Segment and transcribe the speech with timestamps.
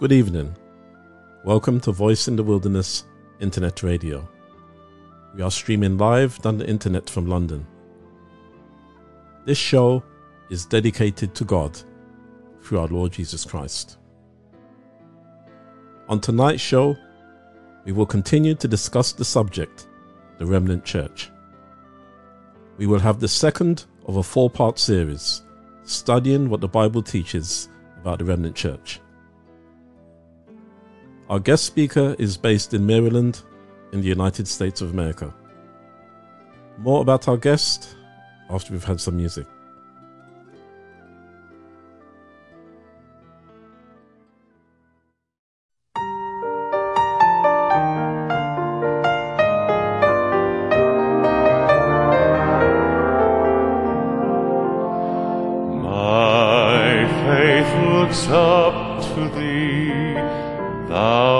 [0.00, 0.56] Good evening.
[1.44, 3.04] Welcome to Voice in the Wilderness
[3.38, 4.26] Internet Radio.
[5.34, 7.66] We are streaming live on the internet from London.
[9.44, 10.02] This show
[10.48, 11.78] is dedicated to God
[12.62, 13.98] through our Lord Jesus Christ.
[16.08, 16.96] On tonight's show,
[17.84, 19.86] we will continue to discuss the subject,
[20.38, 21.30] the Remnant Church.
[22.78, 25.42] We will have the second of a four part series
[25.82, 27.68] studying what the Bible teaches
[28.00, 28.98] about the Remnant Church.
[31.30, 33.42] Our guest speaker is based in Maryland,
[33.92, 35.32] in the United States of America.
[36.78, 37.94] More about our guest
[38.50, 39.46] after we've had some music.
[55.80, 60.14] My faith looks up to thee,
[60.90, 61.39] thou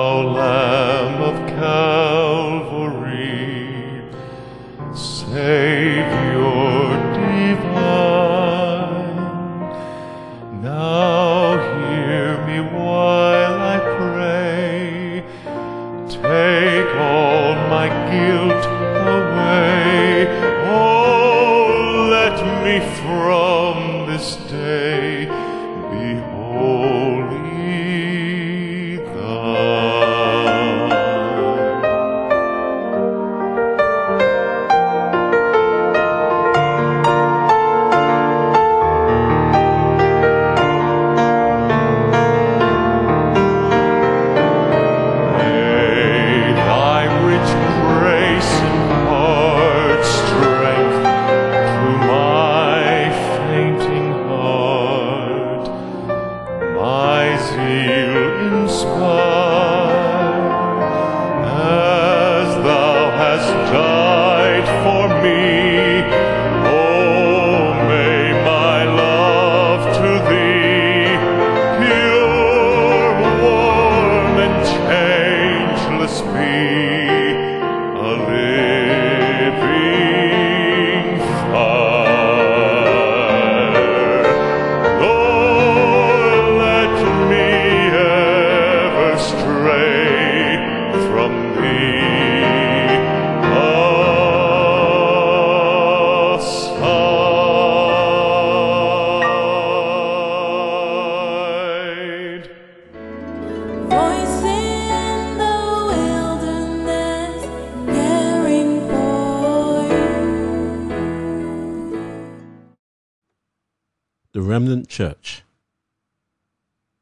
[115.01, 115.45] Church.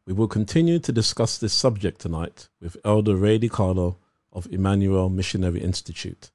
[0.06, 3.96] We will continue to discuss this subject tonight with Elder Ray DeCarlo
[4.32, 6.30] of Emmanuel Missionary Institute.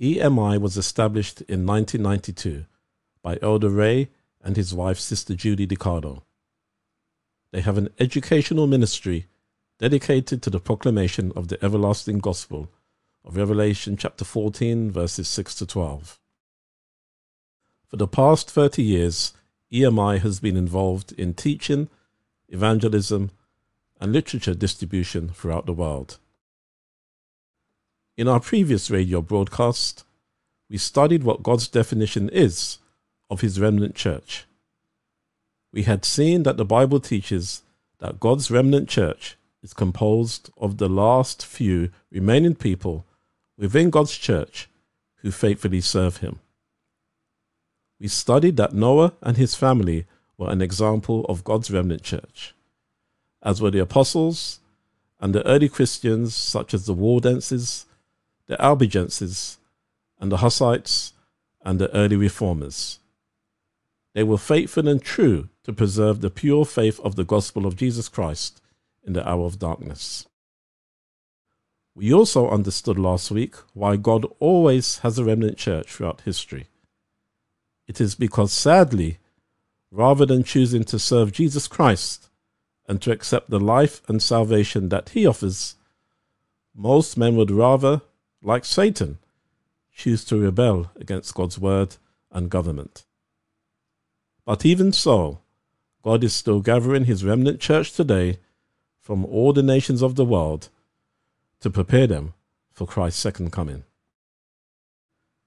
[0.00, 2.64] EMI was established in 1992
[3.22, 4.08] by Elder Ray
[4.42, 6.22] and his wife, Sister Judy DeCarlo.
[7.52, 9.26] They have an educational ministry
[9.78, 12.72] dedicated to the proclamation of the everlasting gospel
[13.24, 16.18] of Revelation chapter 14, verses 6 to 12.
[17.86, 19.32] For the past 30 years,
[19.72, 21.88] EMI has been involved in teaching,
[22.48, 23.30] evangelism,
[24.00, 26.18] and literature distribution throughout the world.
[28.16, 30.04] In our previous radio broadcast,
[30.70, 32.78] we studied what God's definition is
[33.30, 34.46] of his remnant church.
[35.72, 37.62] We had seen that the Bible teaches
[37.98, 43.04] that God's remnant church is composed of the last few remaining people
[43.56, 44.68] within God's church
[45.16, 46.38] who faithfully serve him.
[48.00, 50.06] We studied that Noah and his family
[50.36, 52.54] were an example of God's remnant church,
[53.42, 54.60] as were the apostles
[55.20, 57.86] and the early Christians, such as the Waldenses,
[58.46, 59.58] the Albigenses,
[60.20, 61.12] and the Hussites,
[61.62, 63.00] and the early reformers.
[64.14, 68.08] They were faithful and true to preserve the pure faith of the gospel of Jesus
[68.08, 68.62] Christ
[69.04, 70.26] in the hour of darkness.
[71.94, 76.66] We also understood last week why God always has a remnant church throughout history.
[77.88, 79.18] It is because, sadly,
[79.90, 82.28] rather than choosing to serve Jesus Christ
[82.86, 85.74] and to accept the life and salvation that he offers,
[86.74, 88.02] most men would rather,
[88.42, 89.18] like Satan,
[89.90, 91.96] choose to rebel against God's word
[92.30, 93.04] and government.
[94.44, 95.40] But even so,
[96.02, 98.38] God is still gathering his remnant church today
[99.00, 100.68] from all the nations of the world
[101.60, 102.34] to prepare them
[102.72, 103.84] for Christ's second coming.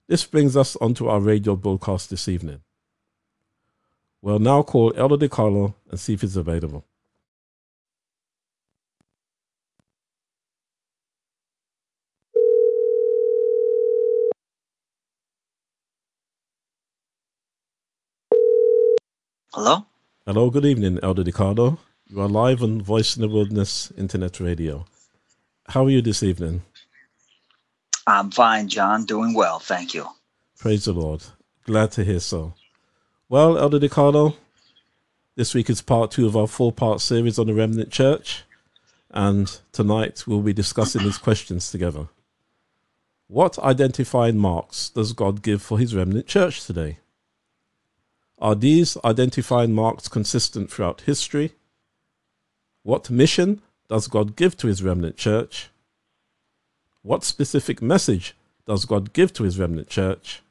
[0.08, 2.62] This brings us onto our radio broadcast this evening.
[4.22, 6.86] We'll now call Elder DeCarlo and see if he's available.
[19.54, 19.86] Hello?
[20.26, 21.78] Hello, good evening, Elder DeCarlo.
[22.08, 24.86] You are live on Voice in the Wilderness Internet Radio.
[25.68, 26.64] How are you this evening?
[28.08, 29.06] I'm fine, John.
[29.06, 29.60] Doing well.
[29.60, 30.08] Thank you.
[30.58, 31.24] Praise the Lord.
[31.66, 32.54] Glad to hear so.
[33.30, 34.36] Well, Elder DeCarlo,
[35.36, 38.44] this week is part two of our four part series on the Remnant Church,
[39.10, 42.08] and tonight we'll be discussing these questions together.
[43.28, 46.98] What identifying marks does God give for his remnant church today?
[48.38, 51.54] Are these identifying marks consistent throughout history?
[52.84, 55.70] What mission does God give to his remnant church?
[57.04, 58.36] What specific message
[58.68, 60.42] does God give to his remnant church?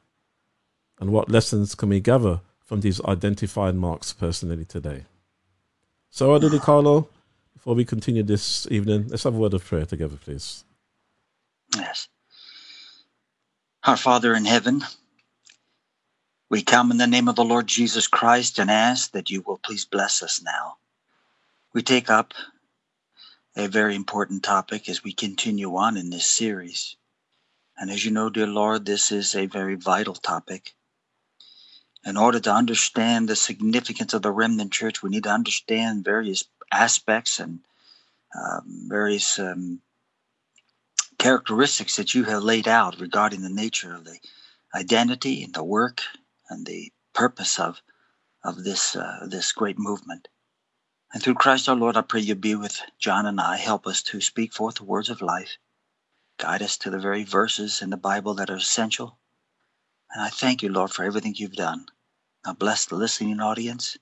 [0.99, 5.05] And what lessons can we gather from these identified marks personally today?
[6.09, 7.07] So, Elder Carlo,
[7.53, 10.65] before we continue this evening, let's have a word of prayer together, please.
[11.75, 12.09] Yes.
[13.85, 14.83] Our Father in heaven,
[16.49, 19.57] we come in the name of the Lord Jesus Christ and ask that you will
[19.57, 20.75] please bless us now.
[21.73, 22.33] We take up
[23.55, 26.95] a very important topic as we continue on in this series.
[27.77, 30.73] And as you know, dear Lord, this is a very vital topic.
[32.05, 36.45] In order to understand the significance of the remnant church, we need to understand various
[36.71, 37.59] aspects and
[38.35, 39.81] um, various um,
[41.17, 44.17] characteristics that you have laid out regarding the nature of the
[44.73, 46.01] identity and the work
[46.49, 47.81] and the purpose of
[48.43, 50.27] of this uh, this great movement.
[51.13, 53.57] And through Christ our Lord, I pray you be with John and I.
[53.57, 55.57] Help us to speak forth the words of life.
[56.37, 59.17] Guide us to the very verses in the Bible that are essential.
[60.13, 61.85] And I thank you, Lord, for everything you've done.
[62.45, 63.97] Now bless the listening audience.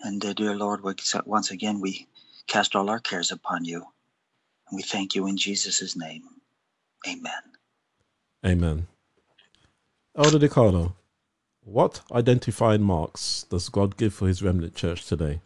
[0.00, 0.82] And uh, dear Lord,
[1.24, 2.06] once again we
[2.46, 3.86] cast all our cares upon you.
[4.68, 6.24] And we thank you in Jesus' name.
[7.08, 7.32] Amen.
[8.44, 8.86] Amen.
[10.14, 10.92] Elder DeCarlo,
[11.64, 15.40] what identifying marks does God give for his remnant church today?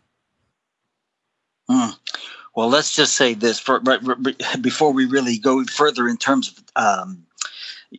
[1.71, 1.97] Mm.
[2.57, 3.81] Well, let's just say this for,
[4.61, 7.25] before we really go further in terms of um,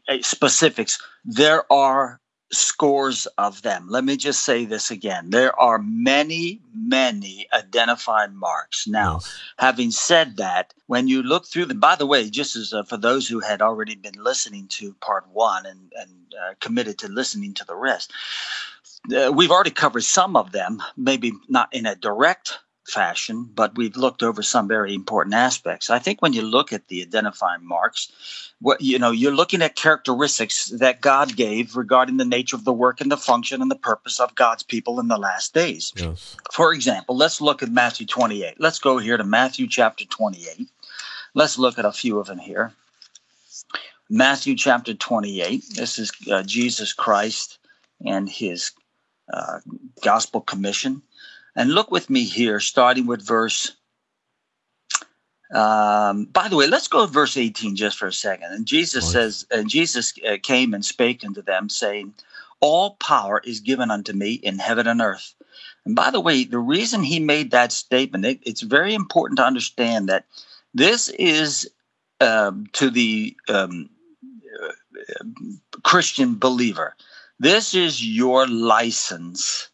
[0.10, 1.02] eh, specifics.
[1.24, 2.20] There are
[2.52, 3.88] scores of them.
[3.90, 5.30] Let me just say this again.
[5.30, 8.86] There are many, many identified marks.
[8.88, 9.40] Now, Yes.
[9.58, 12.98] having said that, when you look through them, by the way, just as uh, for
[12.98, 17.54] those who had already been listening to part one and, and uh, committed to listening
[17.54, 18.12] to the rest,
[19.16, 22.60] uh, we've already covered some of them, maybe not in a direct
[22.92, 25.90] fashion, but we've looked over some very important aspects.
[25.90, 28.12] I think when you look at the identifying marks,
[28.60, 32.74] what you know, you're looking at characteristics that God gave regarding the nature of the
[32.74, 35.94] work and the function and the purpose of God's people in the last days.
[35.96, 36.36] Yes.
[36.52, 38.56] For example, let's look at Matthew 28.
[38.60, 40.68] Let's go here to Matthew chapter 28.
[41.34, 42.74] Let's look at a few of them here.
[44.10, 45.64] Matthew chapter 28.
[45.76, 47.60] This is uh, Jesus Christ
[48.06, 48.72] and his
[49.32, 49.60] uh,
[50.04, 51.02] gospel commission.
[51.56, 53.76] And look with me here, starting with verse.
[55.54, 58.54] Um, by the way, let's go to verse 18 just for a second.
[58.54, 59.12] And Jesus Right.
[59.12, 62.14] says, And Jesus uh, came and spake unto them, saying,
[62.62, 65.34] All power is given unto me in heaven and earth.
[65.86, 69.46] And by the way, the reason he made that statement, it, it's very important to
[69.46, 70.26] understand that
[70.74, 71.70] this is
[72.22, 73.90] um, to the um,
[74.64, 75.26] uh,
[75.84, 76.96] Christian believer.
[77.40, 79.68] This is your license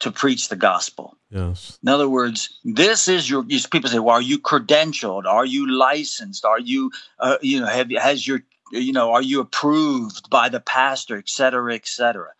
[0.00, 1.16] to preach the gospel.
[1.30, 1.78] Yes.
[1.82, 3.44] In other words, this is your.
[3.44, 5.24] People say, "Well, are you credentialed?
[5.24, 6.44] Are you licensed?
[6.44, 10.60] Are you, uh, you know, have has your, you know, are you approved by the
[10.60, 12.30] pastor, et cetera, et cetera?"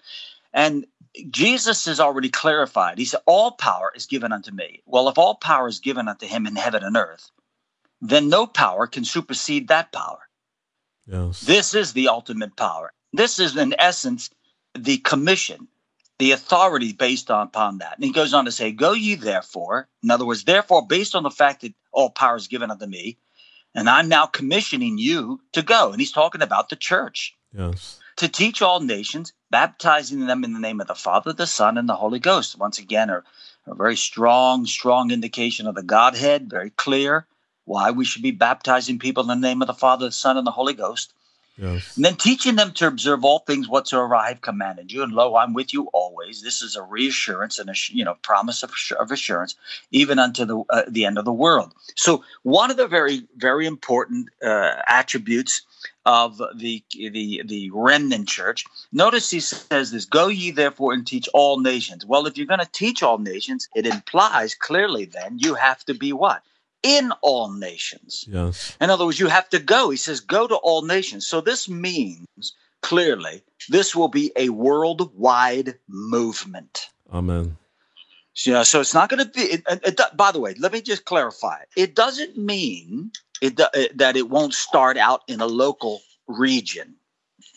[0.53, 0.87] And
[1.31, 2.99] Jesus has already clarified.
[2.99, 6.27] He said, "All power is given unto me." Well, if all power is given unto
[6.27, 7.31] him in heaven and earth,
[8.01, 10.29] then no power can supersede that power.
[11.07, 11.41] Yes.
[11.41, 12.93] This is the ultimate power.
[13.13, 14.31] This is, in essence,
[14.75, 15.69] the commission,
[16.25, 17.97] the authority based upon that.
[17.97, 21.23] And he goes on to say, Go ye therefore, in other words, therefore, based on
[21.23, 23.19] the fact that all power is given unto me,
[23.75, 25.93] and I'm now commissioning you to go.
[25.93, 28.01] And he's talking about the church Yes.
[28.17, 31.91] to teach all nations, baptizing them in the name of the Father, the Son, and
[31.91, 32.57] the Holy Ghost.
[32.59, 33.23] Once again, a,
[33.67, 37.27] a very strong, strong indication of the Godhead, very clear
[37.67, 40.47] why we should be baptizing people in the name of the Father, the Son, and
[40.47, 41.13] the Holy Ghost.
[41.57, 41.97] Yes.
[41.97, 45.03] And then teaching them to observe all things whatsoever I have commanded you.
[45.03, 46.43] And lo, I'm with you always.
[46.43, 49.55] This is a reassurance and a you know promise of, of assurance,
[49.93, 51.73] even unto the uh, the end of the world.
[51.95, 55.63] So one of the very very important uh, attributes
[56.07, 58.65] of the the the remnant church.
[58.93, 62.61] Notice he says this: "Go ye therefore and teach all nations." Well, if you're going
[62.61, 66.43] to teach all nations, it implies clearly then you have to be what
[66.85, 68.25] in all nations.
[68.29, 68.77] Yes.
[68.81, 69.91] In other words, you have to go.
[69.91, 71.27] He says, go to all nations.
[71.27, 72.27] So this means
[72.83, 76.91] clearly this will be a worldwide movement.
[77.13, 77.57] Amen.
[78.35, 79.41] So, you know, so it's not going to be.
[79.43, 81.59] It, it, it- by the way, let me just clarify.
[81.77, 83.11] It doesn't mean
[83.41, 86.97] it, it- that it won't start out in a local region.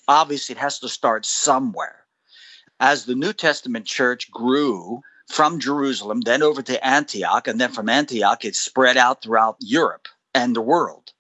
[0.08, 1.96] Obviously, it has to start somewhere.
[2.80, 7.90] As the New Testament church grew from Jerusalem, then over to Antioch, and then from
[7.90, 11.12] Antioch, it spread out throughout Europe and the world.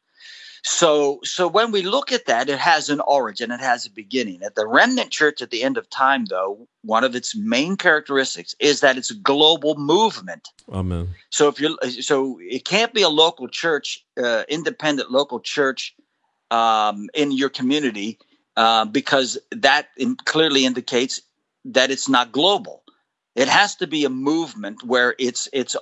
[0.63, 4.43] So, so when we look at that, it has an origin, it has a beginning.
[4.43, 8.53] At the remnant church at the end of time, though, one of its main characteristics
[8.59, 10.49] is that it's a global movement.
[10.69, 11.09] Amen.
[11.29, 15.95] So if you're, so it can't be a local church, uh, independent local church
[16.51, 18.19] um, in your community,
[18.57, 21.21] uh, because that in, clearly indicates
[21.63, 22.83] that it's not global.
[23.37, 25.75] It has to be a movement where it's it's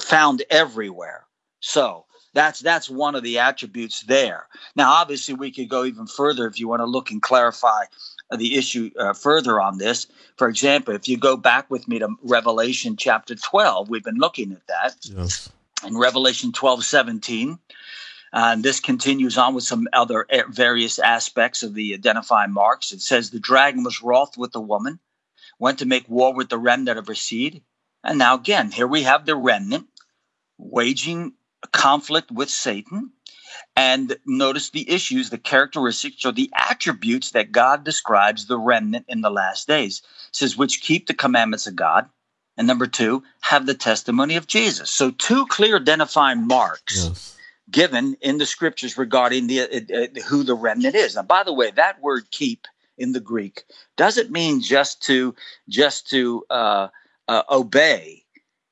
[0.00, 1.24] found everywhere.
[1.60, 4.48] So that's that's one of the attributes there.
[4.74, 7.84] Now, obviously, we could go even further if you want to look and clarify
[8.36, 10.08] the issue uh, further on this.
[10.36, 14.50] For example, if you go back with me to Revelation chapter 12, we've been looking
[14.50, 15.48] at that Yes.
[15.86, 17.58] in Revelation 12 17.
[18.32, 22.92] And this continues on with some other various aspects of the identifying marks.
[22.92, 24.98] It says, The dragon was wroth with the woman,
[25.58, 27.62] went to make war with the remnant of her seed.
[28.04, 29.86] And now, again, here we have the remnant
[30.58, 33.12] waging a conflict with Satan.
[33.74, 39.20] And notice the issues, the characteristics, or the attributes that God describes the remnant in
[39.20, 40.02] the last days.
[40.28, 42.08] It says, which keep the commandments of God.
[42.56, 44.90] And number two, have the testimony of Jesus.
[44.90, 47.36] So, two clear identifying marks Yes.
[47.70, 51.16] given in the scriptures regarding the uh, uh, who the remnant is.
[51.16, 52.66] Now, by the way, that word "keep"
[52.98, 53.64] in the Greek
[53.96, 55.34] doesn't mean just to
[55.68, 56.88] just to uh,
[57.28, 58.22] uh, obey.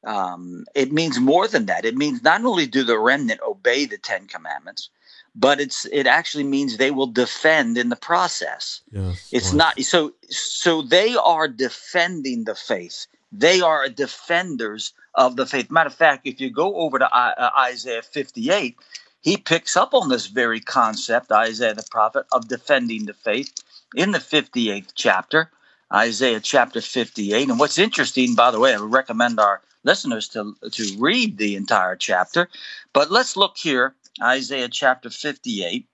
[0.07, 1.85] Um, it means more than that.
[1.85, 4.90] It means not only do the remnant obey the Ten Commandments,
[5.35, 8.83] but it's it actually means they will defend in the process.
[8.93, 9.31] Yes.
[9.33, 9.59] It's right.
[9.59, 13.07] not so so they are defending the faith.
[13.33, 15.71] They are defenders of the faith.
[15.71, 18.76] Matter of fact, if you go over to I- uh, Isaiah 58,
[19.23, 23.52] he picks up on this very concept, Isaiah the prophet, of defending the faith
[23.94, 25.50] in the 58th chapter,
[25.92, 27.48] Isaiah chapter 58.
[27.48, 31.56] And what's interesting, by the way, I would recommend our listeners to, to read the
[31.56, 32.48] entire chapter.
[32.92, 35.86] But let's look here, Isaiah chapter 58,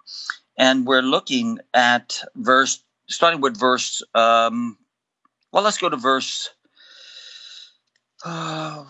[0.57, 4.79] and we're looking at verse, starting with verse, um,
[5.53, 6.51] well, let's go to verse,
[8.25, 8.85] uh,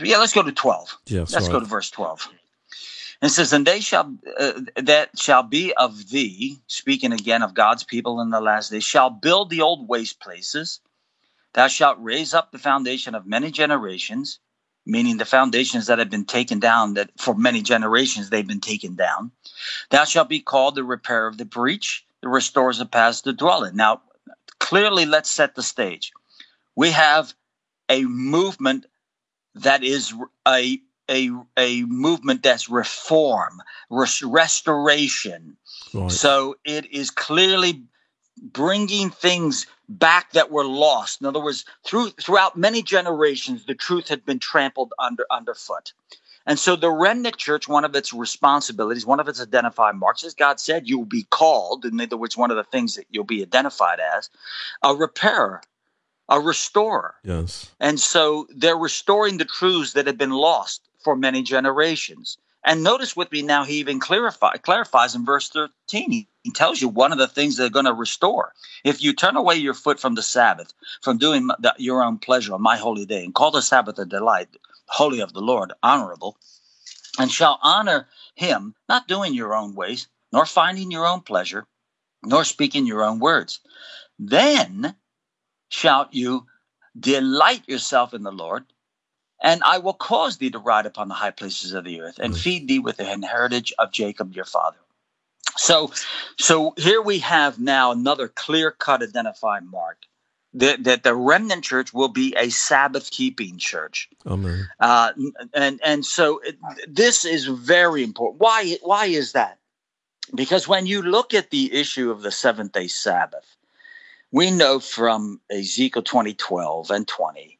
[0.00, 0.98] yeah, let's go to 12.
[1.06, 1.32] Yes.
[1.32, 1.52] Let's right.
[1.52, 2.28] go to verse 12.
[3.22, 7.84] And says, And they shall, uh, that shall be of thee, speaking again of God's
[7.84, 10.80] people in the last days, shall build the old waste places.
[11.54, 14.38] Thou shalt raise up the foundation of many generations,
[14.86, 18.94] meaning the foundations that have been taken down, that for many generations they've been taken
[18.94, 19.32] down.
[19.90, 23.64] Thou shalt be called the repairer of the breach, the restores the paths to dwell
[23.64, 23.76] in.
[23.76, 24.02] Now,
[24.58, 26.12] clearly, let's set the stage.
[26.76, 27.34] We have
[27.88, 28.86] a movement
[29.56, 30.14] that is
[30.46, 35.56] a a, a movement that's reform, res- restoration.
[35.92, 36.10] Right.
[36.10, 37.82] So it is clearly
[38.40, 41.20] bringing things back that were lost.
[41.20, 45.92] In other words, through throughout many generations, the truth had been trampled under underfoot.
[46.46, 50.34] And so the remnant church, one of its responsibilities, one of its identified marks, as
[50.34, 53.42] God said, you'll be called, in other words, one of the things that you'll be
[53.42, 54.30] identified as,
[54.82, 55.60] a repairer,
[56.28, 57.16] a restorer.
[57.22, 57.70] yes.
[57.78, 62.38] And so they're restoring the truths that have been lost for many generations.
[62.64, 66.10] And notice with me now, he even clarify, clarifies in verse 13.
[66.10, 68.52] He, tells you one of the things they're going to restore.
[68.82, 72.54] If you turn away your foot from the Sabbath, from doing the, your own pleasure
[72.54, 74.48] on my holy day, and call the Sabbath a delight,
[74.88, 76.38] holy of the Lord, honorable,
[77.18, 81.66] and shall honor him, not doing your own ways, nor finding your own pleasure,
[82.24, 83.60] nor speaking your own words,
[84.18, 84.94] then
[85.68, 86.46] shalt you
[86.98, 88.64] Delight yourself in the Lord,
[89.40, 92.36] and I will cause thee to ride upon the high places of the earth, and
[92.36, 94.76] feed thee with the heritage of Jacob your father.
[95.56, 95.92] So,
[96.38, 99.98] so here we have now another clear-cut identifying mark
[100.54, 104.08] that, that the remnant church will be a Sabbath-keeping church.
[104.26, 104.68] Amen.
[104.78, 105.12] Uh,
[105.54, 106.56] and and so it,
[106.88, 108.40] this is very important.
[108.40, 109.58] Why why is that?
[110.34, 113.56] Because when you look at the issue of the seventh day Sabbath,
[114.32, 117.58] we know from Ezekiel 20, 12 and 20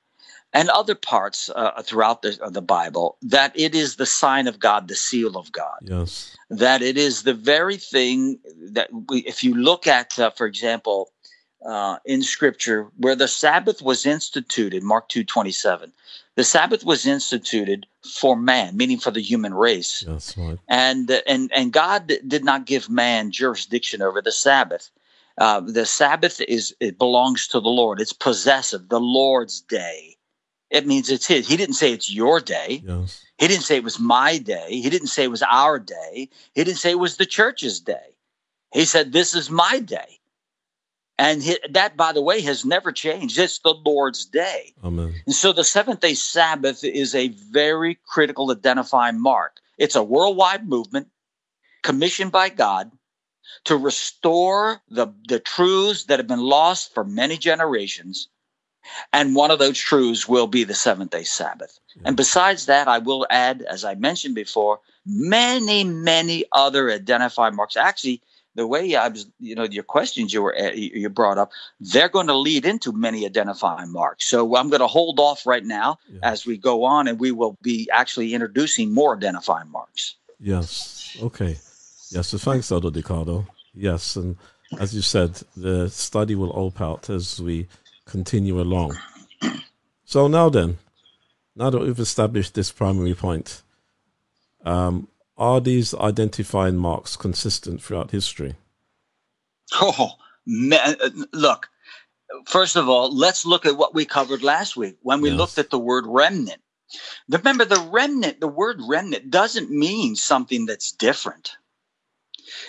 [0.53, 4.89] and other parts uh, throughout the, the Bible that it is the sign of God,
[4.89, 5.79] the seal of God.
[5.83, 6.37] Yes.
[6.49, 8.41] That it is the very thing
[8.73, 11.11] that we, if you look at, uh, for example,
[11.65, 15.93] uh, in Scripture, where the Sabbath was instituted, Mark two twenty seven,
[16.35, 20.37] the Sabbath was instituted for man, meaning for the human race, Yes.
[20.37, 20.59] Right.
[20.69, 24.91] and and and God did not give man jurisdiction over the Sabbath.
[25.39, 28.01] Uh, the Sabbath is it belongs to the Lord.
[28.01, 30.17] It's possessive, the Lord's day.
[30.71, 31.49] It means it's His.
[31.49, 32.83] He didn't say it's your day.
[32.87, 33.25] Yes.
[33.39, 34.69] He didn't say it was my day.
[34.69, 36.29] He didn't say it was our day.
[36.55, 38.15] He didn't say it was the church's day.
[38.73, 40.21] He said, This is my day.
[41.19, 43.39] And he, that, by the way, has never changed.
[43.39, 44.75] It's the Lord's day.
[44.83, 45.15] Amen.
[45.27, 49.59] And so the seventh day Sabbath is a very critical identifying mark.
[49.77, 51.09] It's a worldwide movement
[51.83, 52.91] commissioned by God
[53.65, 58.29] to restore the, the truths that have been lost for many generations.
[59.13, 61.79] And one of those truths will be the seventh day Sabbath.
[62.05, 67.77] And besides that, I will add, as I mentioned before, many, many other identifying marks.
[67.77, 68.23] Actually,
[68.55, 72.09] the way I was, you know, your questions you were uh, you brought up, they're
[72.09, 74.27] going to lead into many identifying marks.
[74.27, 76.21] So I'm going to hold off right now Yeah.
[76.23, 80.17] as we go on, and we will be actually introducing more identifying marks.
[80.41, 81.17] Yes.
[81.23, 81.57] Okay.
[82.11, 82.29] Yes.
[82.29, 83.47] So thanks, Elder DeCarlo.
[83.73, 84.37] Yes, and
[84.81, 87.69] as you said, the study will open out as we
[88.11, 88.99] continue along.
[90.05, 90.79] So now then,
[91.55, 93.63] now that we've established this primary point,
[94.65, 95.09] um,
[95.39, 98.57] are these identifying marks consistent throughout history?
[99.81, 100.11] Oh,
[100.47, 101.69] man, uh, look.
[102.47, 105.39] First of all, let's look at what we covered last week when we Yes.
[105.39, 106.61] looked at the word remnant.
[107.29, 111.53] Remember, the remnant, the word remnant doesn't mean something that's different.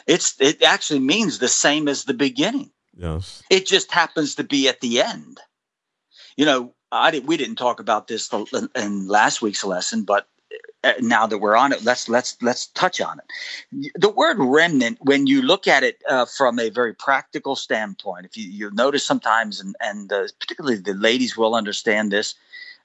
[0.06, 2.72] It's it actually means the same as the beginning.
[3.02, 3.42] Yes.
[3.50, 5.40] It just happens to be at the end.
[6.38, 8.32] You know, I did, we didn't talk about this
[8.76, 10.28] in, last week's lesson, but
[10.84, 13.92] uh, now that we're on it, let's let's let's touch on it.
[13.96, 18.38] The word remnant, when you look at it uh, from a very practical standpoint, if
[18.38, 22.36] you, you notice sometimes, and and uh, particularly the ladies will understand this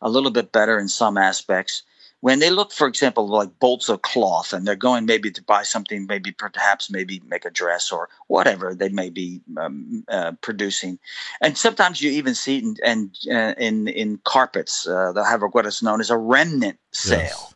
[0.00, 1.83] a little bit better in some aspects.
[2.20, 5.62] When they look, for example, like bolts of cloth, and they're going maybe to buy
[5.62, 10.98] something, maybe perhaps maybe make a dress or whatever they may be um, uh, producing,
[11.40, 14.87] and sometimes you even see it in in, uh, in, in carpets.
[14.87, 17.55] Uh, they'll have what is known as a remnant sale Yes.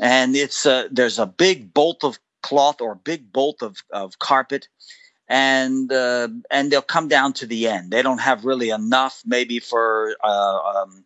[0.00, 4.18] and it's uh, there's a big bolt of cloth or a big bolt of, of
[4.18, 4.68] carpet
[5.28, 9.58] and uh, and they'll come down to the end they don't have really enough maybe
[9.58, 11.04] for uh, um,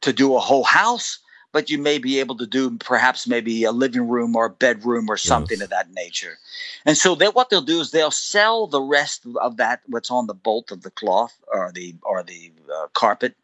[0.00, 1.18] to do a whole house
[1.52, 5.08] but you may be able to do perhaps maybe a living room or a bedroom
[5.10, 5.64] or something Yes.
[5.64, 6.38] of that nature
[6.86, 10.26] and so they, what they'll do is they'll sell the rest of that what's on
[10.26, 13.34] the bolt of the cloth or the or the uh, carpet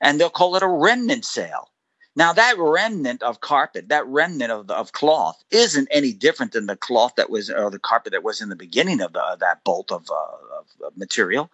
[0.00, 1.70] and they'll call it a remnant sale
[2.16, 6.76] now that remnant of carpet, that remnant of, of cloth, isn't any different than the
[6.76, 9.62] cloth that was, or the carpet that was in the beginning of the, of that
[9.64, 11.50] bolt of, uh, of, of material.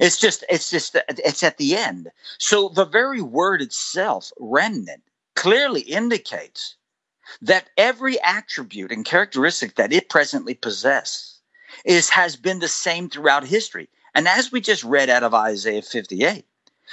[0.00, 2.10] It's just, it's just, it's at the end.
[2.38, 5.02] So the very word itself, remnant,
[5.42, 6.76] clearly indicates
[7.40, 11.40] that every attribute and characteristic that it presently possesses
[11.84, 13.88] is has been the same throughout history.
[14.14, 16.44] And as we just read out of Isaiah 58,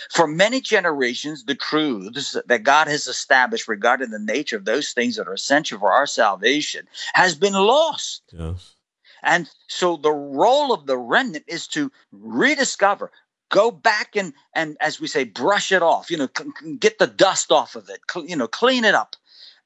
[0.09, 5.17] for many generations, the truths that God has established regarding the nature of those things
[5.17, 8.23] that are essential for our salvation has been lost.
[8.33, 8.73] Yes.
[9.21, 13.11] And so the role of the remnant is to rediscover,
[13.49, 16.99] go back and, and as we say, brush it off, you know, c- c- get
[16.99, 19.15] the dust off of it, cl- you know, clean it up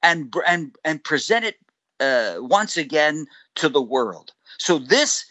[0.02, 1.58] and, br- and, and present it
[2.00, 4.32] uh, once again to the world.
[4.58, 5.26] So this,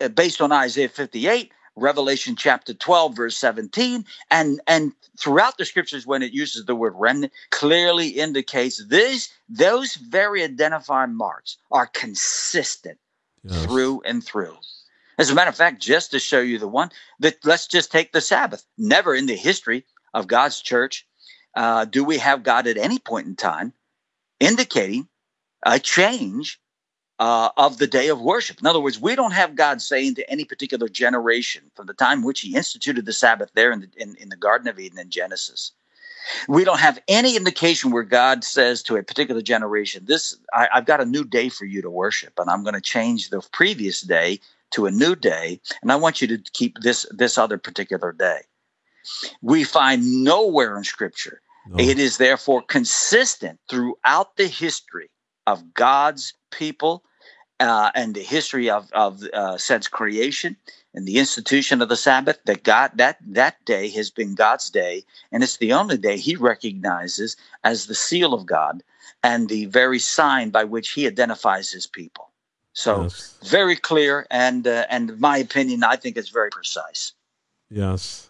[0.00, 6.06] uh, based on Isaiah 58, Revelation chapter 12, verse 17, and, and throughout the scriptures,
[6.06, 12.98] when it uses the word remnant, clearly indicates this, those very identifying marks are consistent
[13.44, 13.62] Yes.
[13.62, 14.56] through and through.
[15.18, 18.12] As a matter of fact, just to show you the one that let's just take
[18.12, 18.64] the Sabbath.
[18.76, 21.06] Never in the history of God's church
[21.54, 23.72] uh, do we have God at any point in time
[24.40, 25.08] indicating
[25.64, 26.60] a change
[27.18, 28.60] uh, of the day of worship.
[28.60, 32.22] In other words, we don't have God saying to any particular generation from the time
[32.22, 35.08] which He instituted the Sabbath there in the, in, in the Garden of Eden in
[35.08, 35.72] Genesis.
[36.48, 40.84] We don't have any indication where God says to a particular generation, "This I, I've
[40.84, 44.00] got a new day for you to worship, and I'm going to change the previous
[44.00, 44.40] day
[44.72, 48.42] to a new day, and I want you to keep this this other particular day."
[49.40, 51.78] We find nowhere in Scripture No.
[51.78, 55.10] it is therefore consistent throughout the history
[55.46, 57.04] of God's people
[57.60, 60.56] uh, and the history of, of uh, since creation
[60.94, 65.04] and the institution of the Sabbath that God that that day has been God's day,
[65.32, 68.82] and it's the only day He recognizes as the seal of God
[69.22, 72.30] and the very sign by which He identifies His people.
[72.76, 73.38] So Yes.
[73.42, 77.12] very clear, and uh, and my opinion, I think it's very precise.
[77.70, 78.28] Yes.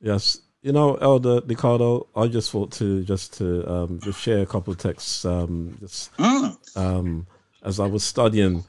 [0.00, 0.38] Yes.
[0.60, 4.72] You know, Elder DeCarlo, I just thought to just to um, just share a couple
[4.72, 7.26] of texts um, just Mm, um,
[7.62, 8.64] as I was studying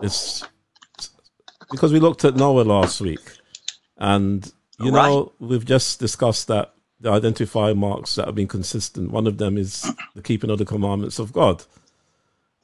[0.00, 0.42] this
[1.70, 3.36] because we looked at Noah last week,
[3.98, 9.10] and you know we've just discussed that the identifier marks that have been consistent.
[9.10, 11.64] One of them is the keeping of the commandments of God,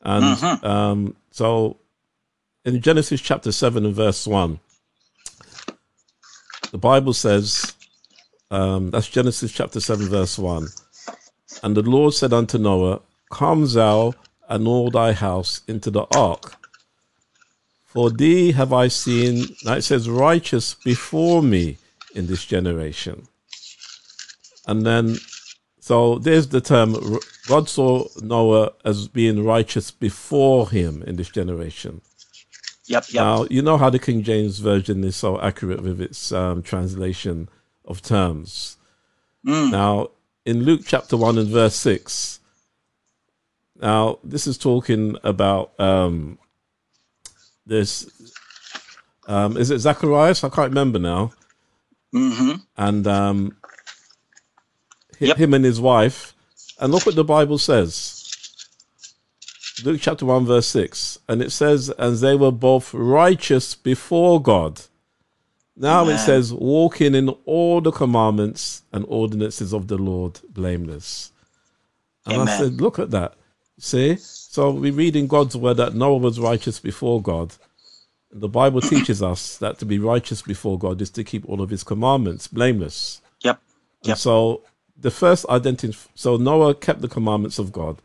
[0.09, 1.77] and um, so
[2.65, 4.61] in Genesis chapter seven and verse one,
[6.73, 7.75] the Bible says.
[8.51, 10.69] Um, that's Genesis chapter 7, verse 1.
[11.63, 14.15] And the Lord said unto Noah, Come thou
[14.49, 16.57] and all thy house into the ark.
[17.85, 21.77] For thee have I seen, now it says, righteous before me
[22.15, 23.27] in this generation.
[24.67, 25.17] And then,
[25.89, 26.95] so there's the term
[27.49, 32.03] God saw Noah as being righteous before him in this generation.
[32.87, 33.15] yep, yep.
[33.23, 37.49] Now, you know how the King James Version is so accurate with its um, translation
[37.87, 38.77] of terms.
[39.71, 40.11] Now,
[40.47, 42.41] in Luke chapter 1 and verse 6,
[43.81, 46.39] now this is talking about um,
[47.67, 48.11] this.
[49.27, 50.45] Um, is it Zacharias?
[50.45, 51.33] I can't remember now.
[52.13, 53.58] hmm And um,
[55.27, 55.37] Yep.
[55.37, 56.35] him and his wife.
[56.81, 58.15] And look what the Bible says.
[59.85, 61.19] Luke chapter 1, verse 6.
[61.29, 64.81] And it says, And they were both righteous before God.
[65.77, 71.31] Now it says, walking in all the commandments and ordinances of the Lord blameless.
[72.27, 73.35] And I said, Look at that.
[73.79, 74.17] See?
[74.17, 77.55] So we read in God's word that Noah was righteous before God.
[78.33, 81.71] The Bible teaches us that to be righteous before God is to keep all of
[81.71, 83.21] his commandments blameless.
[83.43, 83.61] Yep.
[84.03, 84.19] And Yep.
[84.19, 84.63] so
[85.01, 88.03] the first identity, so Noah kept the commandments of God,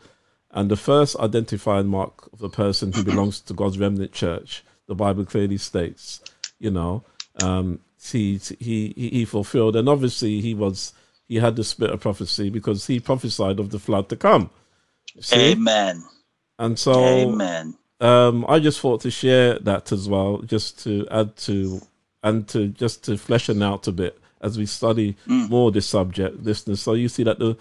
[0.52, 4.96] and the first identifying mark of a person who belongs to God's remnant church, the
[4.96, 6.22] Bible clearly states,
[6.60, 7.04] you know,
[7.42, 10.94] um, he he he he fulfilled, and obviously he was
[11.28, 14.50] he had the spirit of prophecy because he prophesied of the flood to come.
[15.20, 16.04] See, Amen.
[16.60, 17.76] and so Amen.
[18.00, 21.82] um, I just thought to share that as well, just to add to
[22.22, 26.82] and to just to fleshing out a bit as we study more this subject, listeners.
[26.82, 27.58] So you see that the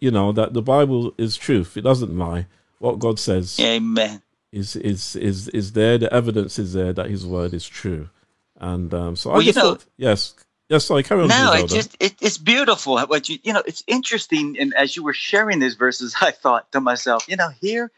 [0.00, 2.46] you know that the Bible is truth; it doesn't lie.
[2.78, 4.20] What God says Amen.
[4.52, 5.96] is is is is there.
[5.98, 8.08] The evidence is there that His word is true,
[8.60, 10.34] and um, so I Well, you just know- thought, yes,
[10.68, 10.84] yes.
[10.84, 11.28] Sorry, carry on.
[11.28, 12.98] No, please, it just it, it's beautiful.
[13.00, 14.56] What you you know, it's interesting.
[14.60, 17.90] And as you were sharing these verses, I thought to myself, you know, here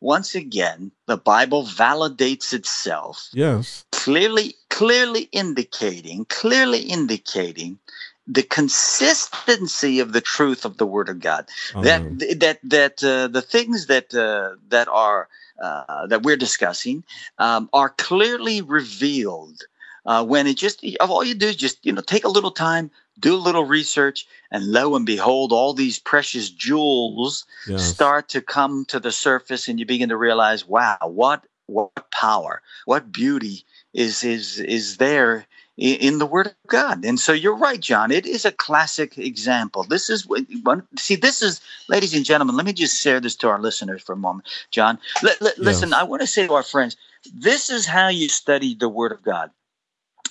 [0.00, 7.78] once again the Bible validates itself, yes, clearly clearly indicating clearly indicating
[8.26, 11.48] the consistency of the truth of the Word of God.
[11.76, 12.18] Amen.
[12.18, 15.28] That that that uh, the things that uh, that are
[15.60, 17.04] uh, that we're discussing
[17.38, 19.62] um, are clearly revealed
[20.06, 22.90] uh, when it just all you do is just you know take a little time,
[23.18, 28.40] do a little research, and lo and behold, all these precious jewels yes, start to
[28.40, 33.64] come to the surface, and you begin to realize, wow, what what power, what beauty
[33.92, 35.46] is is is there
[35.78, 37.04] in the Word of God.
[37.04, 38.10] And so you're right, John.
[38.10, 39.84] It is a classic example.
[39.84, 40.86] This is what- one.
[40.98, 42.56] See, this is, ladies and gentlemen.
[42.56, 44.98] Let me just share this to our listeners for a moment, John.
[45.22, 46.96] Li- li- Listen, I want to say to our friends,
[47.32, 49.50] this is how you study the Word of God.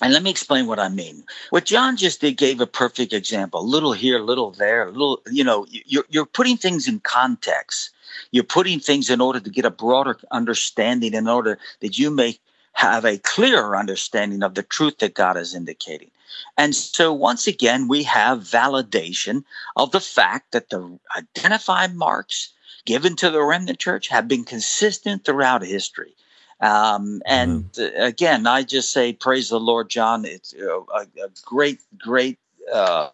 [0.02, 1.24] And let me explain what I mean.
[1.52, 3.62] What John just did gave a perfect example.
[3.62, 7.00] A little here, a little there, a little, you know, you're, you're putting things in
[7.02, 7.91] context.
[8.32, 12.39] You're putting things in order to get a broader understanding, in order that you may
[12.73, 16.12] have a clearer understanding of the truth that God is indicating.
[16.57, 19.43] And so, once again, we have validation
[19.75, 22.53] of the fact that the identified marks
[22.86, 26.15] given to the remnant church have been consistent throughout history.
[26.62, 30.25] Um, and uh, again, I just say, praise the Lord, John.
[30.25, 32.38] It's a, a great, great
[32.71, 33.10] uh,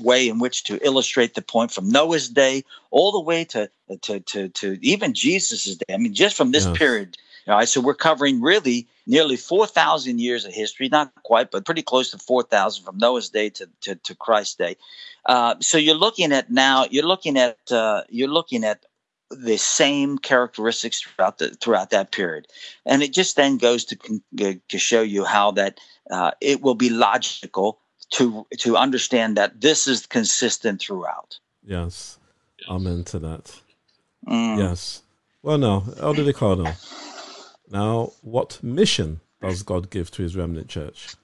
[0.00, 3.70] way in which to illustrate the point from Noah's day all the way to
[4.02, 5.94] to to, to even Jesus's day.
[5.94, 6.76] I mean, just from this Yes.
[6.78, 7.16] period,
[7.48, 11.82] All right, so we're covering really nearly 4,000 years of history, not quite, but pretty
[11.82, 14.76] close to 4,000 from Noah's day to, to, to Christ's day.
[15.26, 18.84] Uh, so you're looking at now, you're looking at, uh, you're looking at
[19.30, 22.48] the same characteristics throughout the throughout that period,
[22.84, 23.96] and it just then goes to
[24.68, 25.78] to show you how that
[26.10, 27.78] uh, it will be logical
[28.10, 31.38] to to understand that this is consistent throughout.
[31.64, 32.18] Yes.
[32.68, 33.60] Amen to that.
[34.26, 34.58] Mm.
[34.58, 35.02] Yes.
[35.42, 36.66] Well, now, Elder DeCarlo.
[37.70, 41.14] Now, what mission does God give to his remnant church?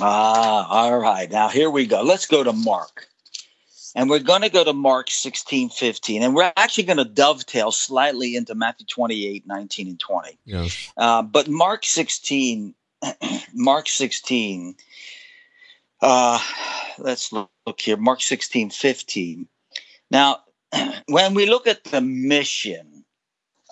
[0.00, 1.30] Ah, all right.
[1.30, 2.02] Now here we go.
[2.02, 3.08] Let's go to Mark.
[3.96, 6.22] And we're going to go to Mark 16, 15.
[6.22, 10.38] And we're actually going to dovetail slightly into Matthew 28, 19, and 20.
[10.44, 10.92] Yes.
[10.96, 12.74] Uh, but Mark 16,
[13.54, 14.74] Mark 16,
[16.02, 16.40] uh,
[16.98, 17.96] let's look, look here.
[17.96, 19.46] Mark 16, 15.
[20.10, 20.40] Now,
[21.06, 22.93] when we look at the mission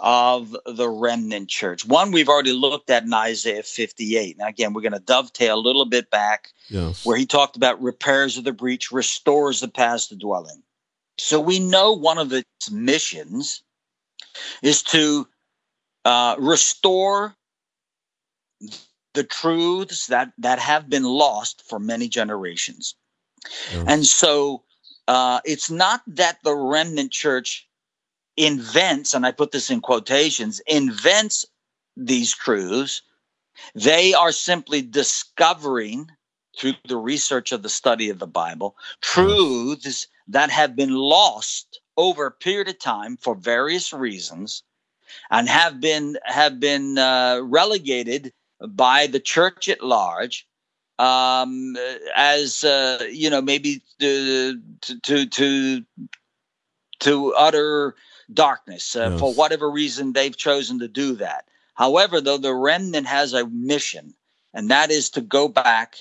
[0.02, 4.36] of the remnant church, one we've already looked at in Isaiah 58.
[4.36, 7.06] Now, again, we're going to dovetail a little bit back Yes.
[7.06, 10.62] where he talked about repairs of the breach, restores the past to dwell in.
[11.18, 13.62] So we know one of its missions
[14.62, 15.28] is to
[16.04, 17.36] uh, restore
[19.14, 22.94] the truths that that have been lost for many generations.
[23.86, 24.62] And so
[25.06, 27.68] uh, it's not that the remnant church
[28.36, 31.44] invents, and I put this in quotations, invents
[31.96, 33.02] these truths.
[33.74, 36.10] They are simply discovering
[36.58, 42.26] through the research of the study of the Bible truths that have been lost over
[42.26, 44.62] a period of time for various reasons
[45.30, 48.32] and have been have been uh, relegated
[48.68, 50.46] by the church at large
[50.98, 51.76] um,
[52.14, 54.60] as uh, you know maybe to
[55.02, 55.84] to to
[57.02, 57.94] to utter
[58.32, 61.46] darkness uh, for whatever reason they've chosen to do that.
[61.74, 64.14] However, though the remnant has a mission,
[64.54, 65.96] and that is to go back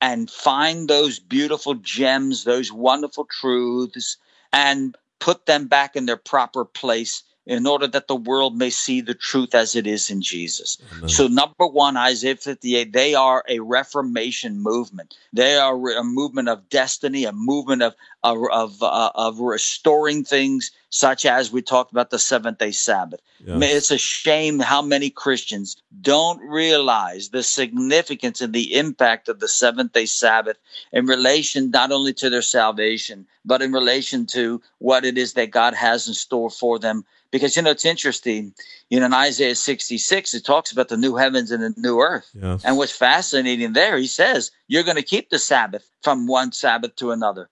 [0.00, 4.16] and find those beautiful gems, those wonderful truths,
[4.52, 9.00] and put them back in their proper place in order that the world may see
[9.00, 10.78] the truth as it is in Jesus.
[10.96, 11.08] Amen.
[11.08, 15.16] So, number one, Isaiah 58, they are a reformation movement.
[15.32, 20.70] They are a movement of destiny, a movement of, of, of, uh, of restoring things,
[20.90, 23.20] such as we talked about the seventh day Sabbath.
[23.44, 23.74] Yes.
[23.74, 29.48] It's a shame how many Christians don't realize the significance and the impact of the
[29.48, 30.58] seventh day Sabbath
[30.92, 35.50] in relation not only to their salvation, but in relation to what it is that
[35.50, 37.04] God has in store for them.
[37.32, 38.54] Because, you know, it's interesting.
[38.90, 42.30] You know, in Isaiah 66, it talks about the new heavens and the new earth.
[42.34, 42.64] Yes.
[42.64, 46.94] And what's fascinating there, he says, you're going to keep the Sabbath from one Sabbath
[46.96, 47.48] to another.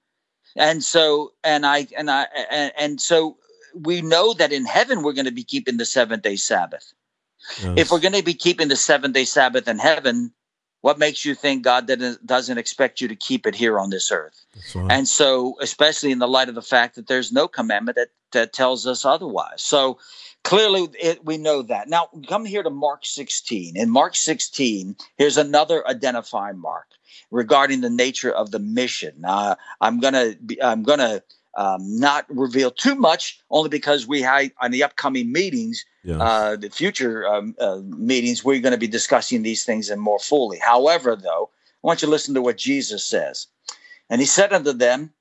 [0.54, 3.38] And so, and I, and I, and, and so
[3.74, 6.92] we know that in heaven, we're going to be keeping the seventh day Sabbath.
[7.62, 7.74] yes.
[7.76, 10.32] If we're going to be keeping the seventh day Sabbath in heaven,
[10.82, 14.10] what makes you think God doesn't, doesn't expect you to keep it here on this
[14.10, 14.44] earth?
[14.74, 14.90] Right.
[14.90, 18.52] And so, especially in the light of the fact that there's no commandment that, that
[18.52, 19.62] tells us otherwise.
[19.62, 19.98] So
[20.44, 21.88] clearly, it, we know that.
[21.88, 23.76] Now, come here to Mark 16.
[23.76, 26.86] In Mark 16, here's another identifying mark
[27.30, 29.24] regarding the nature of the mission.
[29.24, 31.22] Uh, I'm gonna be, I'm gonna
[31.56, 35.84] um, not reveal too much, only because we have on the upcoming meetings
[36.20, 40.18] uh, the future um, uh, meetings, we're going to be discussing these things and more
[40.18, 40.58] fully.
[40.58, 41.50] However, though,
[41.82, 43.46] I want you to listen to what Jesus says.
[44.08, 45.12] And he said unto them,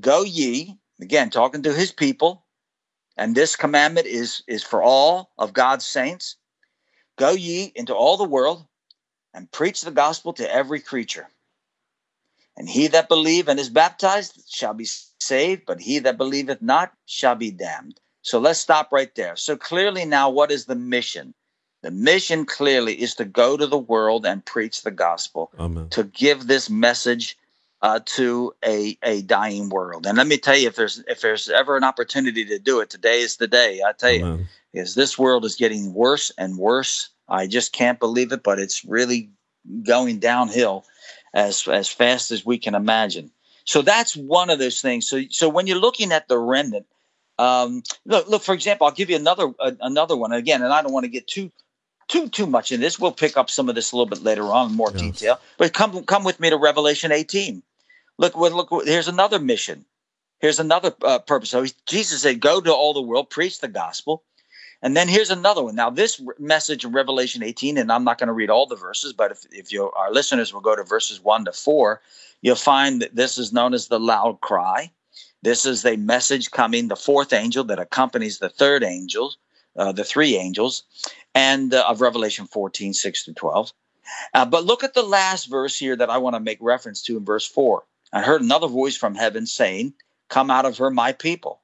[0.00, 2.44] Go ye, again, talking to his people,
[3.16, 6.36] and this commandment is, is for all of God's saints.
[7.16, 8.66] Go ye into all the world
[9.32, 11.28] and preach the gospel to every creature.
[12.56, 14.86] And he that believe and is baptized shall be
[15.20, 18.00] saved, but he that believeth not shall be damned.
[18.22, 19.36] So let's stop right there.
[19.36, 21.34] So clearly now, what is the mission?
[21.82, 25.88] The mission clearly is to go to the world and preach the gospel, Amen.
[25.90, 27.36] to give this message
[27.82, 30.06] uh, to a, a dying world.
[30.06, 32.90] And let me tell you, if there's if there's ever an opportunity to do it,
[32.90, 33.80] today is the day.
[33.86, 34.48] I tell you, Amen.
[34.72, 37.10] is this world is getting worse and worse.
[37.28, 39.30] I just can't believe it, but it's really
[39.82, 40.84] going downhill
[41.34, 43.30] as as fast as we can imagine.
[43.64, 45.08] So that's one of those things.
[45.08, 46.86] So so when you're looking at the remnant,
[47.38, 50.82] um, look look for example, I'll give you another uh, another one again, and I
[50.82, 51.52] don't want to get too
[52.08, 52.98] too too much in this.
[52.98, 55.00] We'll pick up some of this a little bit later on in more Yes.
[55.00, 55.40] detail.
[55.58, 57.62] But come come with me to Revelation 18.
[58.18, 59.84] Look look here's another mission.
[60.38, 61.50] Here's another uh, purpose.
[61.50, 64.24] So Jesus said, "Go to all the world, preach the gospel."
[64.82, 65.74] And then here's another one.
[65.74, 69.12] Now, this message in Revelation 18, and I'm not going to read all the verses,
[69.14, 72.00] but if, if you, our listeners will go to verses 1 to 4,
[72.42, 74.90] you'll find that this is known as the loud cry.
[75.42, 79.34] This is a message coming, the fourth angel that accompanies the third angel,
[79.76, 80.82] uh, the three angels,
[81.34, 83.72] and uh, of Revelation 14, 6 through 12.
[84.34, 87.16] Uh, but look at the last verse here that I want to make reference to
[87.16, 87.82] in verse 4.
[88.12, 89.94] I heard another voice from heaven saying,
[90.28, 91.60] Come out of her, my people,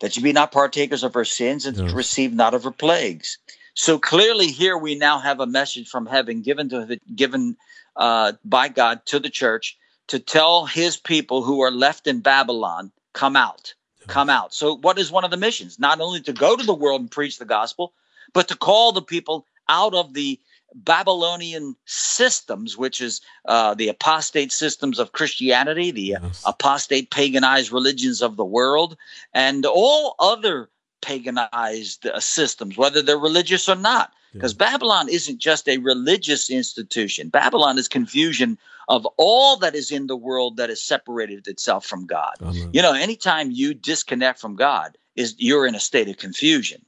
[0.00, 3.38] that you be not partakers of her sins and receive not of her plagues.
[3.74, 7.56] So clearly, here we now have a message from heaven given to the, given
[7.96, 9.76] uh, by God to the church
[10.08, 13.74] to tell His people who are left in Babylon, come out,
[14.06, 14.52] come out.
[14.54, 15.78] So, what is one of the missions?
[15.78, 17.92] Not only to go to the world and preach the gospel,
[18.32, 20.40] but to call the people out of the
[20.74, 26.42] Babylonian systems, which is uh, the apostate systems of Christianity, the Yes.
[26.44, 28.96] apostate paganized religions of the world,
[29.32, 30.70] and all other
[31.02, 34.12] paganized uh, systems, whether they're religious or not.
[34.32, 37.28] Because Babylon isn't just a religious institution.
[37.28, 42.06] Babylon is confusion of all that is in the world that has separated itself from
[42.06, 42.36] God.
[42.40, 42.70] Amen.
[42.72, 46.84] You know, anytime you disconnect from God, is you're in a state of confusion.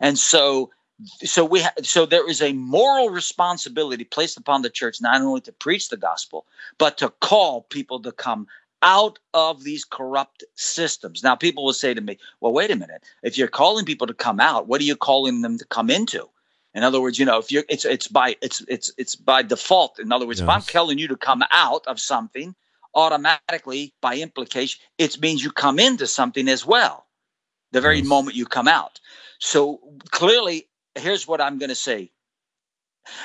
[0.00, 0.70] And so
[1.24, 5.40] so we ha- so there is a moral responsibility placed upon the church not only
[5.42, 6.46] to preach the gospel
[6.78, 8.46] but to call people to come
[8.82, 11.22] out of these corrupt systems.
[11.22, 13.04] Now people will say to me well wait a minute.
[13.22, 16.28] If you're calling people to come out what are you calling them to come into?
[16.74, 19.98] In other words you know if you're it's it's by it's it's it's by default.
[20.00, 22.54] In other words if i'm telling you to come out of something
[22.94, 27.06] automatically by implication it means you come into something as well
[27.72, 28.06] the very Yes.
[28.06, 29.00] moment you come out.
[29.40, 29.80] So
[30.10, 32.10] clearly here's what i'm going to say.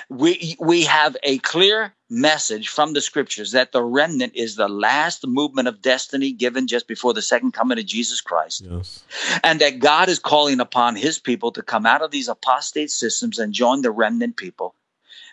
[0.10, 5.26] We we have a clear message from the scriptures that the remnant is the last
[5.26, 8.66] movement of destiny given just before the second coming of Jesus Christ.
[8.70, 9.04] Yes.
[9.44, 13.40] and that God is calling upon his people to come out of these apostate systems
[13.40, 14.76] and join the remnant people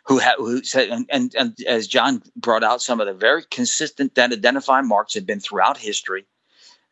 [0.06, 3.44] who have who said and, and, and as John brought out some of the very
[3.50, 6.26] consistent and identifying marks have been throughout history.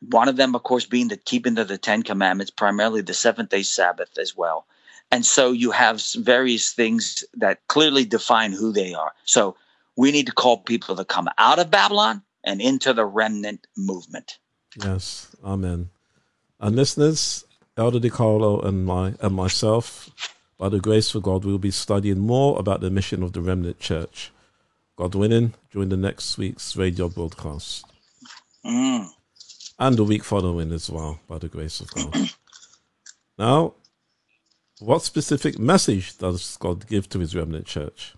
[0.01, 3.51] One of them of course being the keeping of the 10 commandments primarily the seventh
[3.51, 4.67] day sabbath as well
[5.11, 9.57] and so you have various things that clearly define who they are so
[9.97, 14.39] we need to call people to come out of babylon and into the remnant movement
[14.83, 15.91] Yes, Amen.
[16.61, 17.45] And listeners,
[17.77, 20.11] Elder DeCarlo and my and myself,
[20.59, 23.79] by the grace of God, we'll be studying more about the mission of the Remnant
[23.79, 24.33] Church.
[24.97, 27.85] God willing, during the next week's radio broadcast.
[28.65, 29.09] Mm.
[29.79, 32.31] And the week following as well, by the grace of God.
[33.39, 33.75] now,
[34.81, 38.15] what specific message does God give to his remnant church?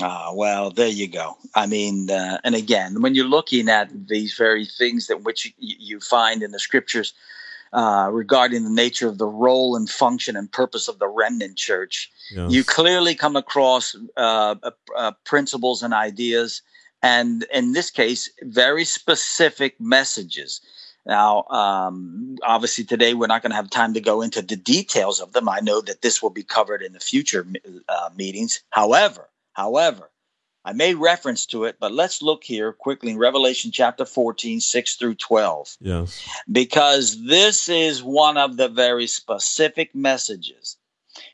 [0.00, 1.36] Ah, well, there you go.
[1.54, 5.76] I mean, uh, and again, when you're looking at these very things that which you,
[5.78, 7.12] you find in the scriptures
[7.72, 12.10] uh, regarding the nature of the role and function and purpose of the remnant church,
[12.32, 12.52] Yes.
[12.52, 16.62] you clearly come across uh, uh, uh, principles and ideas,
[17.02, 20.60] and in this case, very specific messages.
[21.06, 25.20] Now, um, obviously, today we're not going to have time to go into the details
[25.20, 25.48] of them.
[25.48, 27.46] I know that this will be covered in the future
[27.88, 28.62] uh, meetings.
[28.70, 30.10] However, however,
[30.64, 34.96] I made reference to it, but let's look here quickly in Revelation chapter 14, 6
[34.96, 36.28] through 12 yes.
[36.50, 40.76] because this is one of the very specific messages.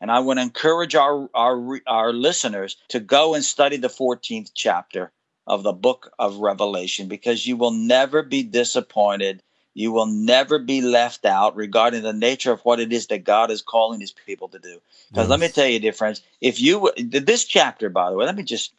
[0.01, 4.53] And I want to encourage our, our, our listeners to go and study the 14th
[4.55, 5.13] chapter
[5.47, 9.43] of the book of Revelation because you will never be disappointed.
[9.77, 13.51] You will never be left out regarding the nature of what it is that God
[13.51, 14.81] is calling his people to do.
[15.11, 18.37] Because let me tell you, dear friends, if you, this chapter, by the way, let
[18.37, 18.73] me just,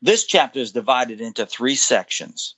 [0.00, 2.54] this chapter is divided into three sections.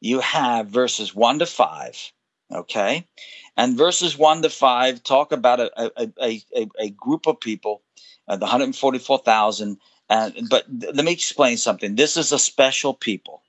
[0.00, 2.10] You have verses one to five,
[2.50, 3.06] okay?
[3.54, 7.82] And verses one to five talk about a, a, a, a, group of people,
[8.26, 9.76] uh, the 144,000.
[10.08, 11.96] Uh, but th- let me explain something.
[11.96, 13.42] This is a special people.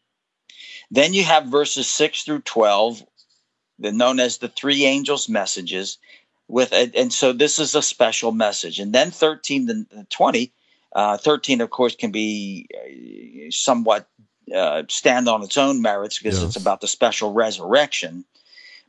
[0.91, 3.01] Then you have verses six through 12,
[3.79, 5.97] they're known as the three angels' messages.
[6.47, 8.79] With and so this is a special message.
[8.79, 10.51] And then 13 to 20,
[10.95, 14.07] uh, 13, of course, can be uh, somewhat
[14.55, 18.25] uh, stand on its own merits because it's about the special resurrection.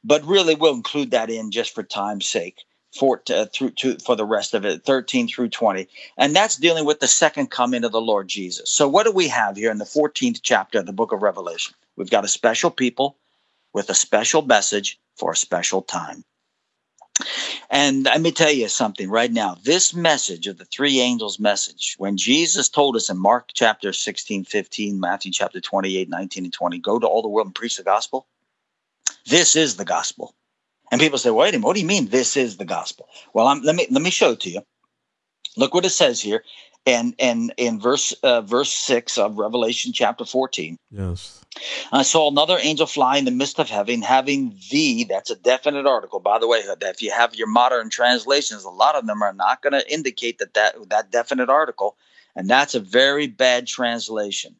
[0.05, 2.62] But really, we'll include that in just for time's sake.
[2.96, 5.87] For, uh, through to, for the rest of it, 13 through 20.
[6.16, 8.71] And that's dealing with the second coming of the Lord Jesus.
[8.71, 11.75] So, what do we have here in the 14th chapter of the book of Revelation?
[11.96, 13.19] We've got a special people
[13.77, 16.24] with a special message for a special time.
[17.68, 19.58] And let me tell you something right now.
[19.62, 24.44] This message of the three angels' message, when Jesus told us in Mark chapter 16,
[24.44, 27.83] 15, Matthew chapter 28, 19, and 20, go to all the world and preach the
[27.83, 28.27] gospel,
[29.27, 30.35] this is the gospel.
[30.90, 33.06] And people say, wait a minute, what do you mean this is the gospel?
[33.35, 34.62] Well, I'm, let me let me show it to you.
[35.58, 36.44] Look what it says here
[36.87, 41.43] and and in verse uh, verse six of Revelation chapter fourteen, Yes.
[41.91, 45.87] I saw another angel fly in the midst of heaven, having the, that's a definite
[45.87, 46.21] article.
[46.21, 49.33] By the way, that if you have your modern translations, a lot of them are
[49.33, 51.97] not going to indicate that, that that definite article.
[52.35, 54.57] And that's a very bad translation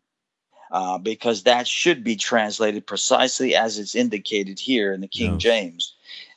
[0.71, 5.43] uh, because that should be translated precisely as it's indicated here in the King Yes.
[5.43, 5.96] James.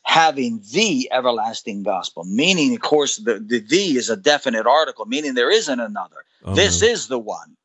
[0.09, 5.35] Having the everlasting gospel, meaning, of course, the, the the is a definite article, meaning
[5.35, 6.25] there isn't another.
[6.55, 7.55] This is the one.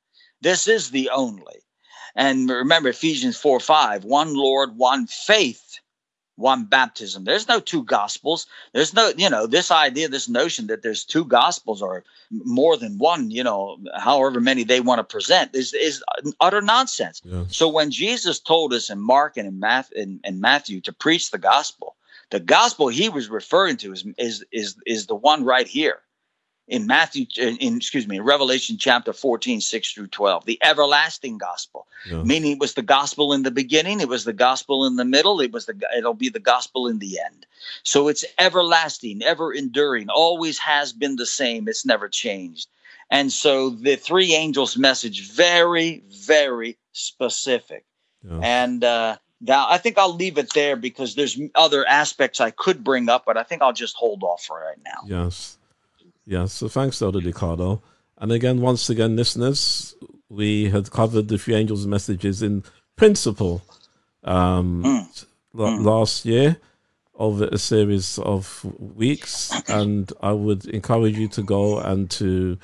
[0.42, 1.60] This is the only.
[2.14, 5.80] And remember Ephesians 4 5, one Lord, one faith,
[6.36, 7.24] one baptism.
[7.24, 8.46] There's no two gospels.
[8.72, 12.98] There's no, you know, this idea, this notion that there's two gospels or more than
[12.98, 16.02] one, you know, however many they want to present is, is
[16.40, 17.22] utter nonsense.
[17.24, 17.56] Yes.
[17.56, 21.30] So when Jesus told us in Mark and in, Math, in, in Matthew to preach
[21.30, 21.96] the gospel,
[22.30, 26.00] the gospel he was referring to is, is, is, is the one right here
[26.66, 31.86] in Matthew, in, excuse me, in Revelation chapter 14, 6 through 12, the everlasting gospel,
[32.10, 32.22] Yeah.
[32.22, 35.42] meaning it was the gospel in the beginning, it was the gospel in the middle,
[35.42, 37.44] it was the, it'll be the gospel in the end.
[37.82, 41.68] So it's everlasting, ever enduring, always has been the same.
[41.68, 42.68] It's never changed.
[43.10, 47.84] And so the three angels' message, very, very specific.
[48.26, 48.38] Yeah.
[48.42, 52.84] And uh, now I think I'll leave it there because there's other aspects I could
[52.84, 55.00] bring up, but I think I'll just hold off for right now.
[55.06, 55.58] Yes.
[56.26, 56.52] Yes.
[56.52, 57.80] So thanks, Elder DeCarlo.
[58.18, 59.94] And again, once again, listeners,
[60.28, 62.64] we had covered the three angels' messages in
[62.96, 63.62] principle
[64.22, 65.08] um,
[65.52, 66.56] la- last year
[67.16, 69.52] over a series of weeks.
[69.68, 72.58] And I would encourage you to go and to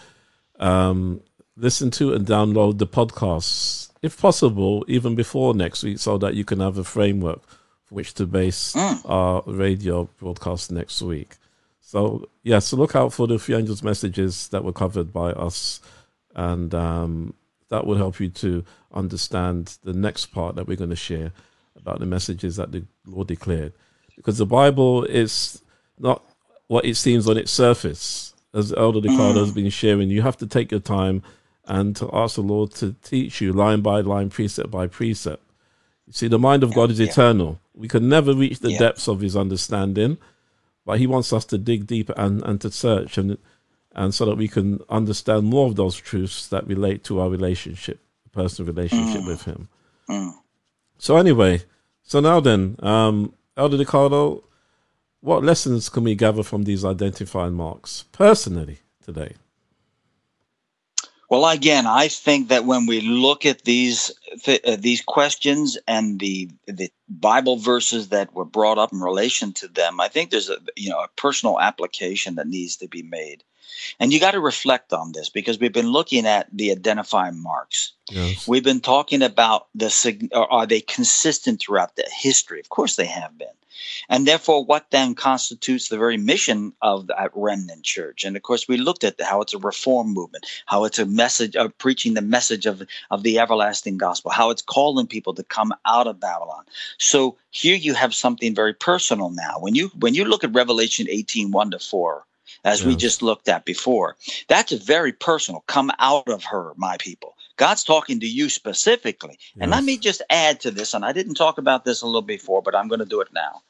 [0.59, 1.21] um,
[1.57, 6.44] listen to and download the podcasts, if possible, even before next week, so that you
[6.44, 7.42] can have a framework
[7.84, 8.74] for which to base
[9.05, 11.36] our radio broadcast next week.
[11.80, 15.80] So yeah, so look out for the few angels messages that were covered by us,
[16.34, 17.34] and um,
[17.68, 21.32] that will help you to understand the next part that we're going to share
[21.76, 23.72] about the messages that the Lord declared,
[24.16, 25.62] because the Bible is
[25.98, 26.24] not
[26.68, 28.34] what it seems on its surface.
[28.53, 31.22] As Elder DeCarlo has been sharing, you have to take your time
[31.71, 35.43] and to ask the Lord to teach you line by line, precept by precept.
[36.07, 37.61] You see, the mind of God is eternal.
[37.75, 38.79] We can never reach the Yeah.
[38.79, 40.18] depths of His understanding
[40.87, 43.39] but he wants us to dig deeper and, and to search and
[43.93, 48.01] and so that we can understand more of those truths that relate to our relationship,
[48.33, 49.68] personal relationship with him.
[50.99, 51.62] So anyway,
[52.03, 54.43] so now then, um, Elder DeCarlo,
[55.21, 59.35] what lessons can we gather from these identifying marks personally today?
[61.31, 64.11] Well, again, I think that when we look at these
[64.43, 69.53] th- uh, these questions and the the Bible verses that were brought up in relation
[69.55, 73.05] to them, I think there's a you know a personal application that needs to be
[73.05, 73.45] made,
[74.01, 77.93] and you got to reflect on this because we've been looking at the identifying marks.
[78.11, 78.49] Yes.
[78.49, 82.59] We've been talking about the are they consistent throughout the history?
[82.59, 83.60] Of course, they have been.
[84.09, 88.24] And therefore, what then constitutes the very mission of that remnant church?
[88.24, 91.57] And of course, we looked at how it's a reform movement, how it's a message
[91.57, 95.72] of preaching the message of, of the everlasting gospel, how it's calling people to come
[95.85, 96.64] out of Babylon.
[96.99, 99.57] So here you have something very personal now.
[99.59, 102.24] When you when you look at Revelation 18, 1 to 4,
[102.64, 104.16] as we just looked at before,
[104.49, 105.64] that's a very personal.
[105.66, 107.37] Come out of her, my people.
[107.57, 109.39] God's talking to you specifically.
[109.59, 112.22] And let me just add to this, and I didn't talk about this a little
[112.22, 113.62] before, but I'm going to do it now.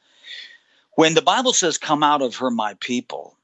[1.01, 3.38] When the Bible says, Come out of her, my people,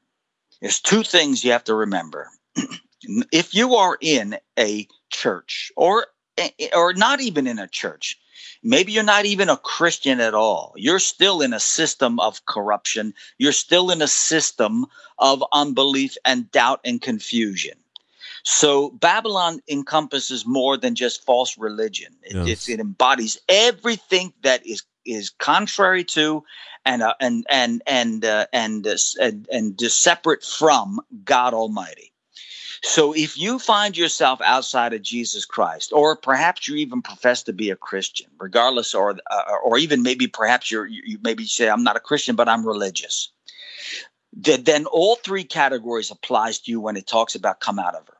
[0.60, 2.28] there's two things you have to remember.
[3.32, 6.08] if you are in a church or
[6.74, 8.18] or not even in a church,
[8.62, 10.74] maybe you're not even a Christian at all.
[10.76, 13.14] You're still in a system of corruption.
[13.38, 14.84] You're still in a system
[15.18, 17.78] of unbelief and doubt and confusion.
[18.44, 22.14] So Babylon encompasses more than just false religion.
[22.22, 22.48] It, Yes.
[22.48, 26.44] it's, it embodies everything that is is contrary to
[26.86, 32.12] and uh, and and and uh, and, uh, and and just separate from God Almighty.
[32.82, 37.52] So if you find yourself outside of Jesus Christ, or perhaps you even profess to
[37.52, 41.82] be a Christian, regardless, or uh, or even maybe perhaps you're, you maybe say I'm
[41.84, 43.30] not a Christian, but I'm religious.
[44.42, 48.06] Th- Then all three categories applies to you when it talks about come out of
[48.06, 48.16] her.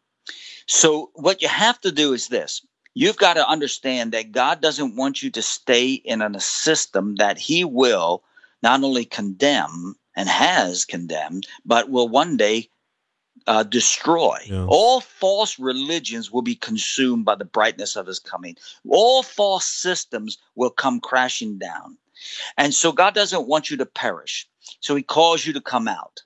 [0.66, 2.66] So what you have to do is this.
[2.94, 7.38] You've got to understand that God doesn't want you to stay in a system that
[7.38, 8.24] He will
[8.66, 12.68] not only condemn and has condemned, but will one day
[13.46, 14.38] uh, destroy.
[14.44, 14.66] Yes.
[14.68, 18.56] All false religions will be consumed by the brightness of His coming.
[18.88, 21.96] All false systems will come crashing down.
[22.56, 24.48] And so God doesn't want you to perish.
[24.80, 26.16] So He calls you to come out.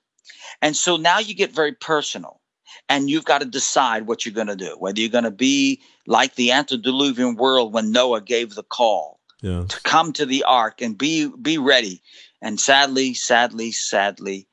[0.63, 2.41] And so now you get very personal.
[2.89, 4.75] and you've got to decide what you're going to do.
[4.79, 9.69] Whether you're going to be like the antediluvian world when Noah gave the call Yes.
[9.69, 12.01] to come to the ark and be be ready.
[12.41, 14.47] And sadly, sadly, sadly,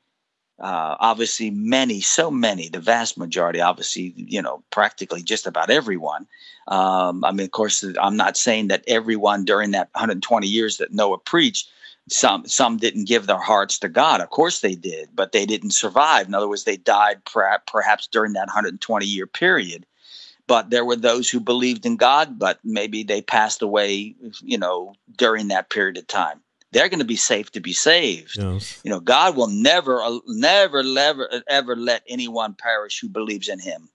[0.60, 6.26] uh, obviously, many, so many, the vast majority, obviously, you know, practically just about everyone.
[6.66, 10.92] Um, I mean, of course, I'm not saying that everyone during that 120 years that
[10.92, 11.70] Noah preached,
[12.10, 14.20] some some didn't give their hearts to God.
[14.20, 16.26] Of course, they did, but they didn't survive.
[16.26, 19.86] In other words, they died per- perhaps during that 120 year period.
[20.48, 24.94] But there were those who believed in God, but maybe they passed away, you know,
[25.16, 26.40] during that period of time.
[26.72, 28.36] They're going to be safe to be saved.
[28.36, 28.80] Yes.
[28.82, 33.60] You know, God will never, uh, never, never, ever let anyone perish who believes in
[33.60, 33.88] Him.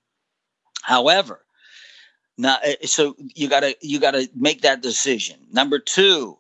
[0.82, 1.43] However,
[2.38, 5.39] now, uh, so you gotta you gotta make that decision.
[5.51, 6.38] Number two,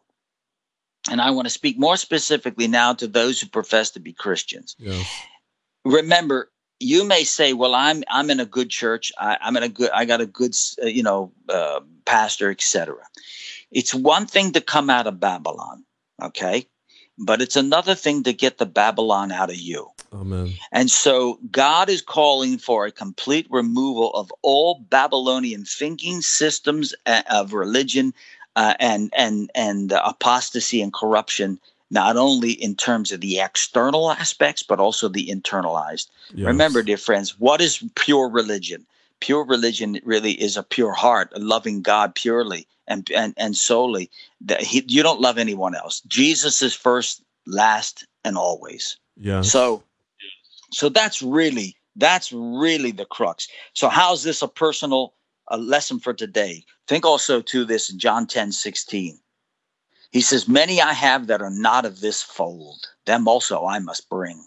[1.09, 4.75] and I want to speak more specifically now to those who profess to be Christians.
[4.79, 5.07] Yes.
[5.85, 6.49] Remember,
[6.83, 9.11] you may say, "Well, I'm I'm in a good church.
[9.17, 9.89] I, I'm in a good.
[9.91, 12.97] I got a good, uh, you know, uh, pastor, etc."
[13.71, 15.83] It's one thing to come out of Babylon,
[16.21, 16.67] okay,
[17.17, 19.89] but it's another thing to get the Babylon out of you.
[20.13, 20.53] Amen.
[20.71, 27.23] And so God is calling for a complete removal of all Babylonian thinking systems uh,
[27.31, 28.13] of religion
[28.55, 31.59] uh, and and and apostasy and corruption,
[31.93, 36.07] not only in terms of the external aspects but also the internalized.
[36.33, 36.47] Yes.
[36.47, 38.85] Remember, dear friends, what is pure religion?
[39.19, 44.09] Pure religion really is a pure heart, loving God purely and and and solely.
[44.41, 46.01] That he, you don't love anyone else.
[46.07, 48.97] Jesus is first, last, and always.
[49.15, 49.51] Yes.
[49.51, 49.83] So,
[50.71, 53.47] so that's really that's really the crux.
[53.73, 55.13] So, how's this a personal
[55.47, 56.65] a lesson for today?
[56.87, 59.19] Think also to this John 10, 16.
[60.13, 64.09] He says, Many I have that are not of this fold, them also I must
[64.09, 64.45] bring.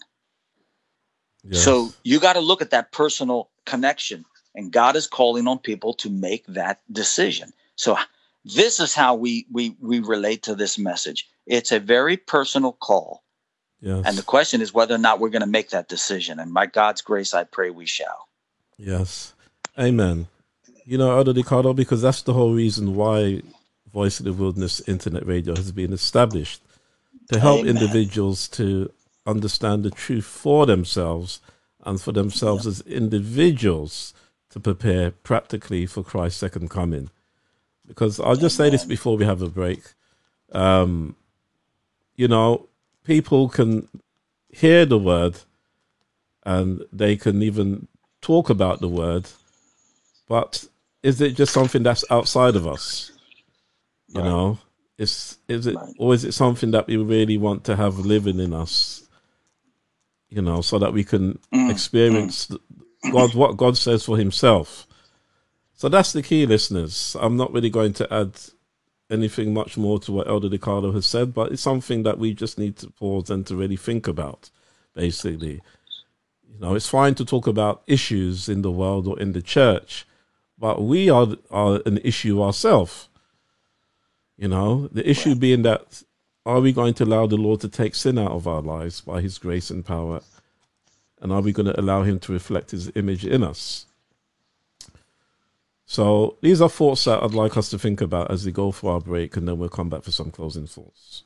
[1.43, 1.63] Yes.
[1.63, 4.23] So you got to look at that personal connection,
[4.55, 7.51] and God is calling on people to make that decision.
[7.75, 7.97] So
[8.45, 11.27] this is how we we we relate to this message.
[11.45, 13.23] It's a very personal call,
[13.81, 14.03] yes.
[14.05, 16.39] and the question is whether or not we're going to make that decision.
[16.39, 18.29] And by God's grace, I pray we shall.
[18.77, 19.33] Yes.
[19.77, 20.27] Amen.
[20.85, 23.41] You know, Elder DeCarlo, because that's the whole reason why
[23.97, 26.61] Voice of the Wilderness Internet Radio has been established
[27.31, 27.77] to help Amen.
[27.77, 28.91] individuals to
[29.25, 31.39] understand the truth for themselves
[31.83, 34.13] and for themselves as individuals
[34.51, 37.09] to prepare practically for Christ's second coming.
[37.87, 39.81] Because I'll just say this before we have a break.
[40.51, 41.15] Um,
[42.15, 42.69] you know,
[43.03, 43.87] people can
[44.51, 45.39] hear the word
[46.45, 47.87] and they can even
[48.21, 49.27] talk about the word,
[50.29, 50.65] but
[51.01, 53.11] is it just something that's outside of us?
[54.09, 54.25] You Right.
[54.29, 54.59] know,
[54.97, 55.95] is is it Right.
[55.99, 59.03] or is it something that we really want to have living in us?
[60.29, 62.49] You know, so that we can Mm, experience
[63.11, 64.87] God what God says for Himself.
[65.73, 67.15] So that's the key, listeners.
[67.19, 68.31] I'm not really going to add
[69.09, 72.57] anything much more to what Elder DeCarlo has said, but it's something that we just
[72.57, 74.49] need to pause and to really think about,
[74.93, 75.61] basically.
[76.51, 80.05] You know, it's fine to talk about issues in the world or in the church,
[80.57, 83.07] but we are are an issue ourselves.
[84.37, 86.03] You know, the issue being that
[86.45, 89.21] are we going to allow the Lord to take sin out of our lives by
[89.21, 90.21] His grace and power,
[91.19, 93.87] and are we going to allow Him to reflect His image in us?
[95.85, 98.93] So these are thoughts that I'd like us to think about as we go for
[98.93, 101.23] our break, and then we'll come back for some closing thoughts.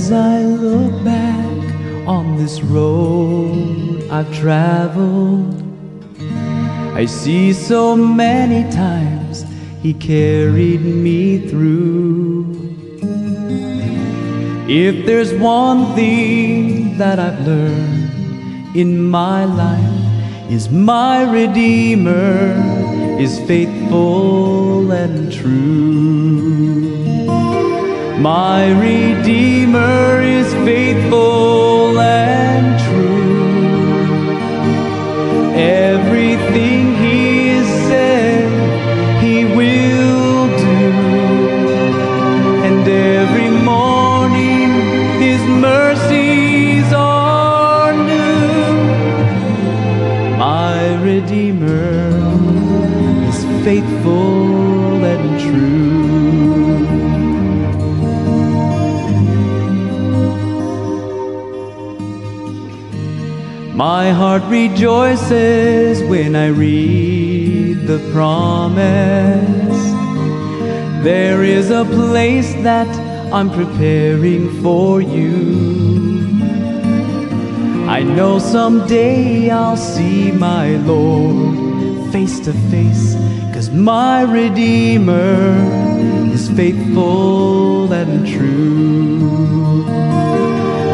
[0.00, 5.62] As I look back on this road I've traveled,
[6.94, 9.44] I see so many times
[9.82, 12.46] He carried me through.
[14.70, 22.56] If there's one thing that I've learned in my life, is my Redeemer
[23.20, 26.79] is faithful and true.
[28.20, 34.34] My Redeemer is faithful and true.
[35.56, 40.90] Everything He has said, He will do.
[42.66, 44.68] And every morning
[45.18, 48.74] His mercies are new.
[50.36, 52.10] My Redeemer
[53.30, 54.29] is faithful
[64.02, 69.82] My heart rejoices when I read the promise.
[71.04, 72.88] There is a place that
[73.30, 76.32] I'm preparing for you.
[77.96, 83.16] I know someday I'll see my Lord face to face,
[83.52, 85.58] cause my Redeemer
[86.32, 89.79] is faithful and true.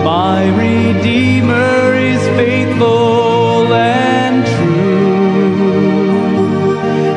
[0.06, 5.98] My Redeemer is faithful and true.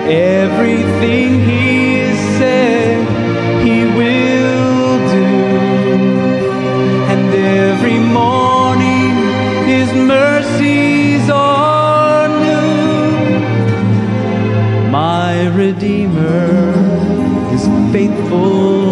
[0.10, 2.08] Everything He
[2.40, 2.98] said,
[3.64, 5.30] He will do.
[7.12, 9.14] And every morning,
[9.68, 13.30] His mercies are new.
[14.90, 16.74] My Redeemer
[17.54, 17.64] is
[17.94, 18.89] faithful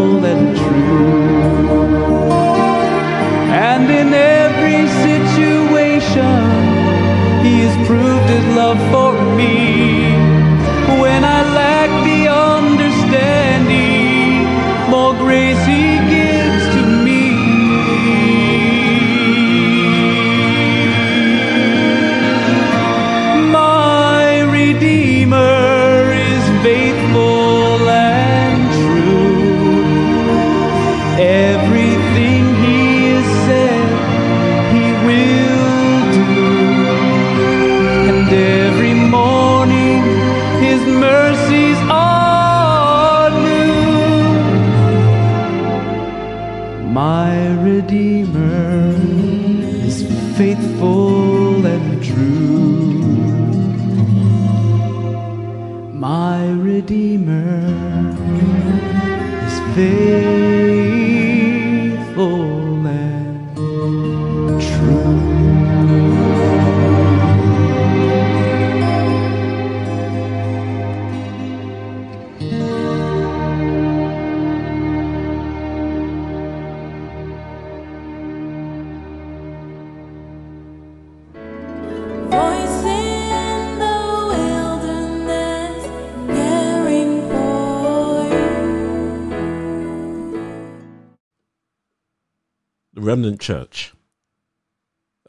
[93.38, 93.94] The Remnant Church.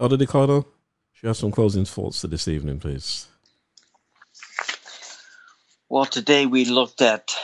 [0.01, 0.65] Elder DeCarlo,
[1.13, 3.27] should you have some closing thoughts for this evening, please?
[5.89, 7.35] Well, today we looked at,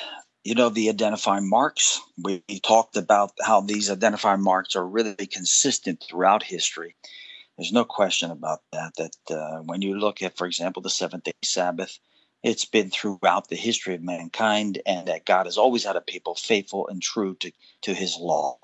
[0.42, 2.00] you know, the identifying marks.
[2.22, 6.94] We, we talked about how these identifying marks are really consistent throughout history.
[7.58, 8.94] There's no question about that.
[8.96, 11.98] That uh, when you look at, for example, the seventh day Sabbath,
[12.42, 16.34] it's been throughout the history of mankind, and that God has always had a people
[16.34, 17.52] faithful and true to,
[17.82, 18.58] to his law.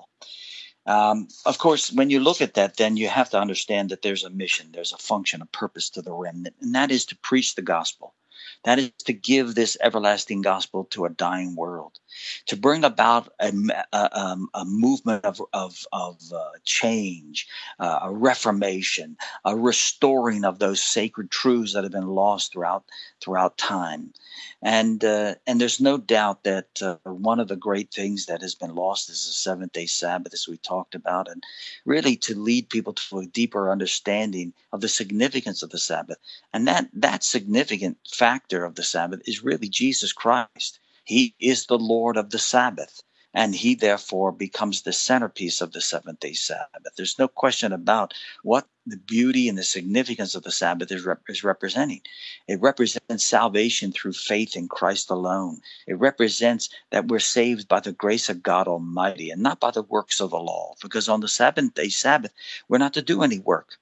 [0.85, 4.23] Um, of course, when you look at that, then you have to understand that there's
[4.23, 7.55] a mission, there's a function, a purpose to the remnant, and that is to preach
[7.55, 8.15] the gospel.
[8.63, 11.99] That is to give this everlasting gospel to a dying world,
[12.47, 13.51] to bring about a,
[13.93, 17.47] a, um, a movement of, of, of uh, change,
[17.79, 22.85] uh, a reformation, a restoring of those sacred truths that have been lost throughout
[23.19, 24.13] throughout time.
[24.61, 28.55] And uh, and there's no doubt that uh, one of the great things that has
[28.55, 31.43] been lost is the seventh day Sabbath, as we talked about, and
[31.85, 36.17] really to lead people to a deeper understanding of the significance of the Sabbath.
[36.53, 40.79] And that that significant factor of the Sabbath is really Jesus Christ.
[41.03, 43.01] He is the Lord of the Sabbath.
[43.33, 46.93] And he therefore becomes the centerpiece of the seventh day Sabbath.
[46.97, 51.23] There's no question about what the beauty and the significance of the Sabbath is, rep-
[51.29, 52.01] is representing.
[52.49, 55.61] It represents salvation through faith in Christ alone.
[55.87, 59.83] It represents that we're saved by the grace of God Almighty and not by the
[59.83, 60.75] works of the law.
[60.81, 62.33] Because on the seventh day Sabbath,
[62.67, 63.77] we're not to do any work.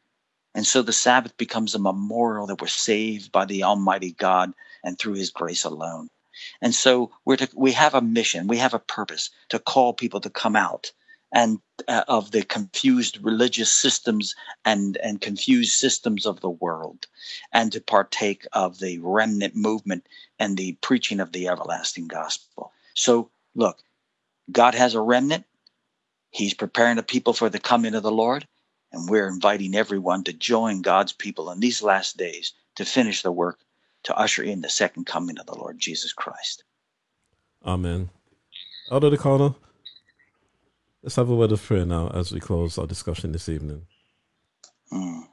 [0.54, 4.54] And so the Sabbath becomes a memorial that we're saved by the Almighty God
[4.84, 6.10] and through his grace alone.
[6.62, 10.22] And so we're to, we have a mission, we have a purpose to call people
[10.22, 10.92] to come out
[11.32, 14.36] and uh, of the confused religious systems
[14.66, 17.08] and and confused systems of the world
[17.52, 20.08] and to partake of the remnant movement
[20.40, 22.72] and the preaching of the everlasting gospel.
[22.96, 23.78] So look,
[24.52, 25.46] God has a remnant.
[26.32, 28.48] He's preparing the people for the coming of the Lord,
[28.92, 33.32] and we're inviting everyone to join God's people in these last days to finish the
[33.32, 33.60] work
[34.10, 36.64] to usher in the second coming of the Lord Jesus Christ.
[37.64, 38.10] Amen.
[38.92, 39.54] Elder DeCarlo,
[41.04, 43.86] let's have a word of prayer now as we close our discussion this evening.
[44.92, 45.28] Mm.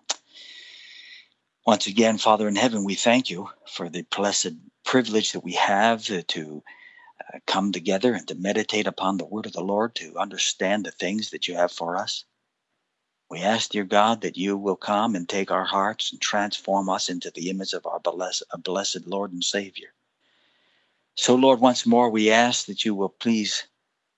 [1.66, 4.52] Once again, Father in heaven, we thank you for the blessed
[4.84, 6.62] privilege that we have to, to
[7.32, 10.90] uh, come together and to meditate upon the word of the Lord, to understand the
[10.90, 12.26] things that you have for us.
[13.28, 17.08] We ask, dear God, that you will come and take our hearts and transform us
[17.08, 19.88] into the image of our blessed, Lord and Savior.
[21.16, 23.66] So, Lord, once more, we ask that you will please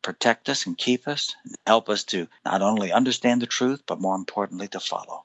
[0.03, 4.01] protect us and keep us and help us to not only understand the truth, but
[4.01, 5.25] more importantly, to follow.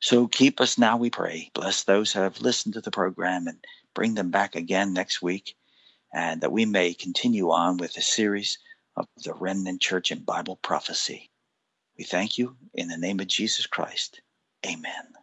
[0.00, 1.50] So keep us now, we pray.
[1.54, 3.64] Bless those who have listened to the program and
[3.94, 5.56] bring them back again next week,
[6.12, 8.58] and that we may continue on with the series
[8.96, 11.30] of the Remnant Church and Bible Prophecy.
[11.98, 14.20] We thank you in the name of Jesus Christ.
[14.66, 15.14] Amen.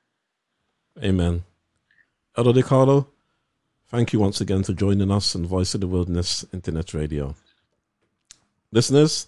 [1.03, 1.43] Amen.
[2.35, 3.07] Elder DeCarlo,
[3.87, 7.35] thank you once again for joining us on Voice of the Wilderness Internet Radio.
[8.71, 9.27] Listeners,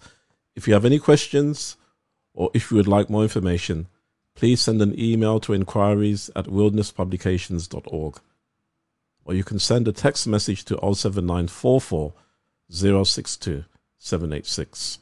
[0.56, 1.76] if you have any questions
[2.34, 3.86] or if you would like more information,
[4.34, 8.20] please send an email to inquiries at wildernesspublications.org
[9.24, 12.12] or you can send a text message to 07944
[12.70, 13.64] 062
[13.98, 14.98] 786.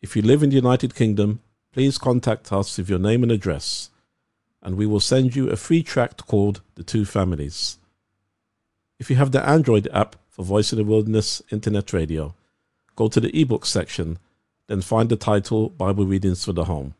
[0.00, 1.40] If you live in the United Kingdom,
[1.72, 3.90] please contact us with your name and address,
[4.62, 7.78] and we will send you a free tract called The Two Families.
[9.00, 12.36] If you have the Android app for Voice of the Wilderness Internet Radio,
[12.94, 14.18] go to the ebook section,
[14.68, 16.94] then find the title Bible Readings for the Home.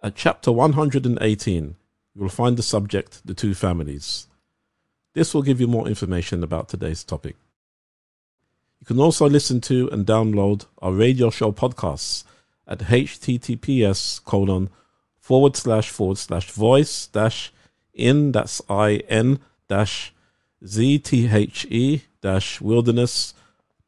[0.00, 1.74] At chapter 118,
[2.14, 4.28] you will find the subject The Two Families.
[5.14, 7.34] This will give you more information about today's topic.
[8.80, 12.24] You can also listen to and download our radio show podcasts
[12.66, 14.70] at https colon
[15.18, 17.52] forward slash forward slash voice dash
[17.92, 20.14] in that's I N dash
[20.64, 23.34] ZTHE dash wilderness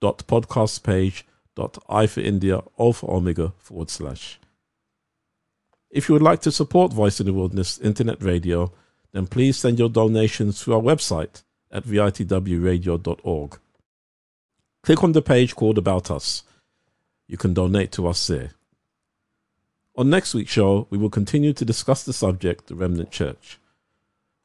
[0.00, 1.24] dot podcast page
[1.54, 4.38] dot I for India O for Omega forward slash.
[5.90, 8.72] If you would like to support Voice in the Wilderness Internet Radio,
[9.12, 13.58] then please send your donations through our website at vitwradio.org.
[14.82, 16.42] Click on the page called About Us.
[17.28, 18.50] You can donate to us there.
[19.94, 23.60] On next week's show, we will continue to discuss the subject, the Remnant Church.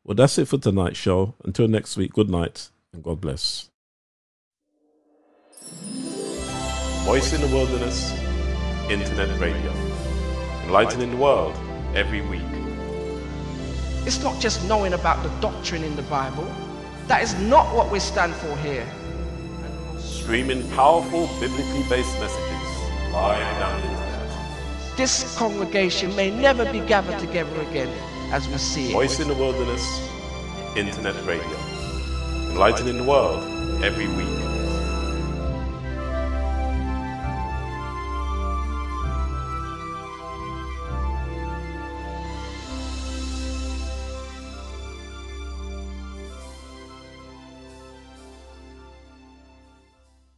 [0.04, 1.34] Well, that's it for tonight's show.
[1.44, 3.70] Until next week, good night and God bless.
[7.04, 8.12] Voice in the Wilderness
[8.92, 9.72] Internet Radio.
[10.66, 11.56] Enlightening the world
[11.96, 12.42] every week.
[14.06, 16.48] It's not just knowing about the doctrine in the Bible.
[17.08, 18.88] That is not what we stand for here.
[20.28, 24.98] Streaming powerful biblically based messages live down the internet.
[24.98, 27.88] This congregation may never be gathered together again
[28.34, 28.92] as we see it.
[28.92, 30.06] Voice in the Wilderness
[30.76, 31.58] Internet Radio.
[32.52, 33.42] Enlightening the world
[33.82, 34.57] every week.